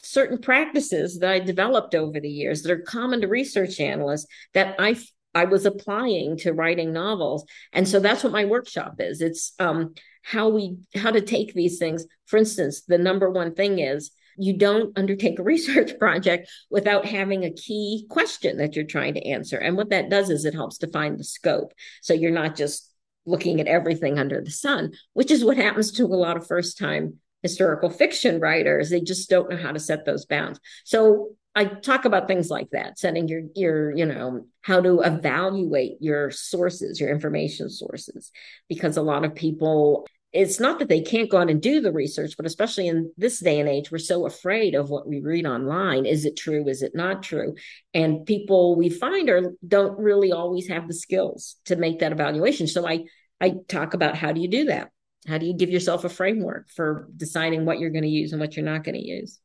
certain 0.01 0.39
practices 0.39 1.19
that 1.19 1.33
I 1.33 1.41
developed 1.41 1.97
over 1.97 2.21
the 2.21 2.29
years 2.31 2.63
that 2.63 2.71
are 2.71 2.79
common 2.79 3.21
to 3.23 3.27
research 3.27 3.81
analysts 3.81 4.29
that 4.55 4.77
I 4.79 4.95
I 5.35 5.47
was 5.47 5.67
applying 5.67 6.37
to 6.39 6.53
writing 6.53 6.93
novels. 6.93 7.45
And 7.73 7.89
so 7.89 7.99
that's 7.99 8.23
what 8.23 8.33
my 8.33 8.45
workshop 8.45 9.01
is. 9.01 9.21
It's 9.21 9.55
um, 9.59 9.95
how 10.23 10.51
we 10.51 10.77
how 10.95 11.11
to 11.11 11.21
take 11.21 11.53
these 11.53 11.81
things. 11.81 12.07
For 12.27 12.37
instance, 12.37 12.83
the 12.83 12.97
number 12.97 13.29
one 13.29 13.57
thing 13.57 13.81
is 13.81 14.13
you 14.39 14.57
don't 14.57 14.97
undertake 14.99 15.39
a 15.39 15.43
research 15.43 15.99
project 15.99 16.51
without 16.71 17.07
having 17.07 17.45
a 17.45 17.53
key 17.53 18.07
question 18.09 18.59
that 18.59 18.77
you're 18.77 18.85
trying 18.85 19.15
to 19.15 19.27
answer. 19.27 19.57
And 19.59 19.77
what 19.77 19.91
that 19.91 20.11
does 20.11 20.31
is 20.31 20.45
it 20.45 20.55
helps 20.55 20.79
define 20.79 21.17
the 21.17 21.25
scope. 21.25 21.73
So 22.03 22.15
you're 22.15 22.31
not 22.31 22.57
just 22.57 22.91
looking 23.27 23.61
at 23.61 23.67
everything 23.67 24.19
under 24.19 24.41
the 24.41 24.51
sun, 24.51 24.93
which 25.13 25.31
is 25.31 25.45
what 25.45 25.57
happens 25.57 25.93
to 25.93 26.05
a 26.05 26.07
lot 26.07 26.37
of 26.37 26.47
first 26.47 26.79
time 26.79 27.15
historical 27.43 27.91
fiction 27.91 28.41
writers. 28.41 28.91
They 28.91 29.01
just 29.01 29.29
don't 29.29 29.51
know 29.51 29.57
how 29.57 29.73
to 29.73 29.79
set 29.79 30.05
those 30.05 30.27
bounds. 30.27 30.61
So 30.85 31.31
I 31.55 31.65
talk 31.65 32.05
about 32.05 32.29
things 32.29 32.51
like 32.51 32.71
that, 32.71 32.99
setting 32.99 33.29
your 33.29 33.43
your, 33.55 33.97
you 33.97 34.05
know, 34.05 34.47
how 34.61 34.81
to 34.81 35.01
evaluate 35.01 35.97
your 36.01 36.31
sources, 36.31 37.01
your 37.01 37.11
information 37.11 37.71
sources, 37.71 38.31
because 38.69 38.97
a 38.97 39.03
lot 39.03 39.25
of 39.25 39.35
people 39.35 40.07
it's 40.33 40.61
not 40.61 40.79
that 40.79 40.89
they 40.89 41.01
can't 41.01 41.31
go 41.31 41.39
out 41.39 41.51
and 41.51 41.63
do 41.63 41.81
the 41.81 41.93
research, 41.93 42.35
but 42.37 42.47
especially 42.47 42.89
in 42.89 43.13
this 43.17 43.41
day 43.41 43.59
and 43.59 43.69
age, 43.69 43.91
we're 43.91 43.99
so 43.99 44.27
afraid 44.27 44.75
of 44.75 44.91
what 44.91 45.09
we 45.09 45.21
read 45.21 45.47
online. 45.47 46.05
Is 46.05 46.25
it 46.25 46.37
true? 46.37 46.69
Is 46.69 46.83
it 46.83 46.93
not 46.95 47.23
true? 47.23 47.55
And 47.95 48.27
people 48.27 48.77
we 48.77 48.91
find 48.91 49.31
are 49.31 49.53
don't 49.67 49.99
really 49.99 50.33
always 50.33 50.69
have 50.69 50.89
the 50.89 50.95
skills 50.95 51.57
to 51.67 51.77
make 51.77 52.01
that 52.01 52.13
evaluation. 52.13 52.67
So 52.67 52.87
I 52.87 53.05
I 53.41 53.55
talk 53.69 53.95
about 53.95 54.17
how 54.17 54.33
do 54.33 54.41
you 54.41 54.49
do 54.49 54.65
that? 54.67 54.91
How 55.27 55.39
do 55.39 55.47
you 55.47 55.55
give 55.55 55.71
yourself 55.71 56.05
a 56.05 56.09
framework 56.09 56.69
for 56.71 57.09
deciding 57.17 57.65
what 57.65 57.79
you're 57.79 57.91
going 57.91 58.03
to 58.03 58.09
use 58.09 58.33
and 58.33 58.41
what 58.41 58.57
you're 58.57 58.65
not 58.65 58.85
going 58.85 58.95
to 58.95 59.07
use? 59.07 59.41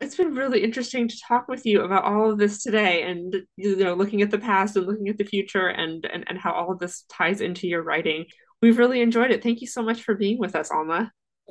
It's 0.00 0.16
been 0.16 0.34
really 0.34 0.64
interesting 0.64 1.08
to 1.08 1.16
talk 1.28 1.46
with 1.48 1.64
you 1.64 1.82
about 1.82 2.04
all 2.04 2.30
of 2.30 2.38
this 2.38 2.62
today 2.62 3.02
and 3.02 3.34
you 3.56 3.76
know 3.76 3.94
looking 3.94 4.20
at 4.20 4.30
the 4.30 4.38
past 4.38 4.76
and 4.76 4.86
looking 4.86 5.08
at 5.08 5.16
the 5.16 5.24
future 5.24 5.68
and 5.68 6.04
and, 6.04 6.24
and 6.28 6.38
how 6.38 6.52
all 6.52 6.72
of 6.72 6.80
this 6.80 7.04
ties 7.08 7.40
into 7.40 7.68
your 7.68 7.82
writing 7.82 8.26
We've 8.62 8.78
really 8.78 9.00
enjoyed 9.00 9.32
it. 9.32 9.42
Thank 9.42 9.60
you 9.60 9.66
so 9.66 9.82
much 9.82 10.02
for 10.04 10.14
being 10.14 10.38
with 10.38 10.54
us, 10.54 10.70
Alma. 10.70 11.10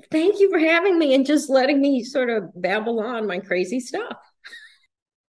Thank 0.10 0.40
you 0.40 0.50
for 0.50 0.60
having 0.60 0.98
me 0.98 1.14
and 1.14 1.26
just 1.26 1.50
letting 1.50 1.82
me 1.82 2.04
sort 2.04 2.30
of 2.30 2.50
babble 2.56 3.02
on 3.02 3.28
my 3.28 3.40
crazy 3.40 3.82
stuff. 3.82 4.18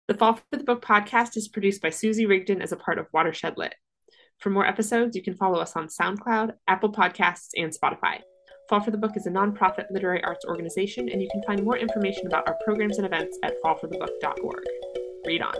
The 0.06 0.14
Fall 0.14 0.34
for 0.34 0.58
the 0.58 0.64
Book 0.64 0.84
podcast 0.84 1.36
is 1.36 1.48
produced 1.48 1.80
by 1.80 1.90
Susie 1.90 2.26
Rigdon 2.26 2.60
as 2.60 2.72
a 2.72 2.76
part 2.76 2.98
of 2.98 3.06
Watershed 3.12 3.54
Lit. 3.56 3.74
For 4.38 4.50
more 4.50 4.66
episodes, 4.66 5.16
you 5.16 5.22
can 5.22 5.34
follow 5.34 5.58
us 5.58 5.76
on 5.76 5.88
SoundCloud, 5.88 6.52
Apple 6.68 6.92
Podcasts, 6.92 7.50
and 7.56 7.72
Spotify. 7.72 8.20
Fall 8.68 8.80
for 8.80 8.90
the 8.90 8.98
Book 8.98 9.16
is 9.16 9.26
a 9.26 9.30
nonprofit 9.30 9.86
literary 9.90 10.22
arts 10.22 10.44
organization, 10.46 11.08
and 11.08 11.20
you 11.22 11.28
can 11.30 11.42
find 11.46 11.64
more 11.64 11.76
information 11.76 12.26
about 12.26 12.46
our 12.48 12.56
programs 12.64 12.98
and 12.98 13.06
events 13.06 13.38
at 13.42 13.54
fallforthebook.org. 13.62 14.64
Read 15.26 15.42
on. 15.42 15.54